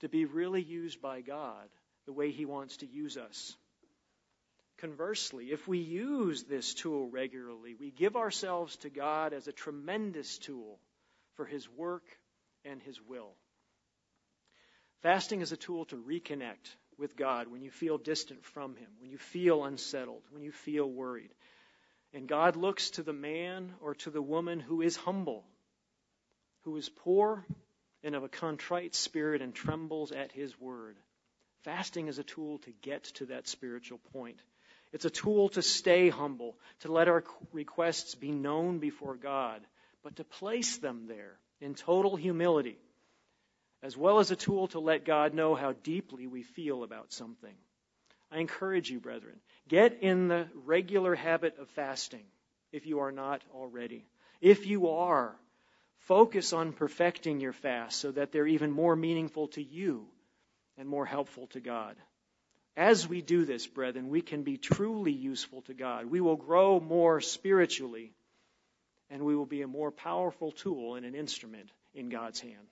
[0.02, 1.68] to be really used by God
[2.06, 3.56] the way He wants to use us.
[4.78, 10.38] Conversely, if we use this tool regularly, we give ourselves to God as a tremendous
[10.38, 10.80] tool
[11.36, 12.04] for His work
[12.66, 13.32] and His will.
[15.02, 19.10] Fasting is a tool to reconnect with God when you feel distant from Him, when
[19.10, 21.32] you feel unsettled, when you feel worried.
[22.14, 25.44] And God looks to the man or to the woman who is humble,
[26.64, 27.46] who is poor
[28.04, 30.98] and of a contrite spirit and trembles at His word.
[31.64, 34.40] Fasting is a tool to get to that spiritual point.
[34.94, 39.62] It's a tool to stay humble, to let our requests be known before God,
[40.04, 42.78] but to place them there in total humility,
[43.84, 47.54] as well as a tool to let God know how deeply we feel about something.
[48.32, 52.26] I encourage you, brethren, get in the regular habit of fasting
[52.72, 54.06] if you are not already.
[54.42, 55.36] If you are,
[56.00, 60.08] focus on perfecting your fast so that they're even more meaningful to you
[60.78, 61.96] and more helpful to God.
[62.76, 66.08] As we do this, brethren, we can be truly useful to God.
[66.08, 68.12] We will grow more spiritually
[69.10, 72.68] and we will be a more powerful tool and an instrument in God's hand.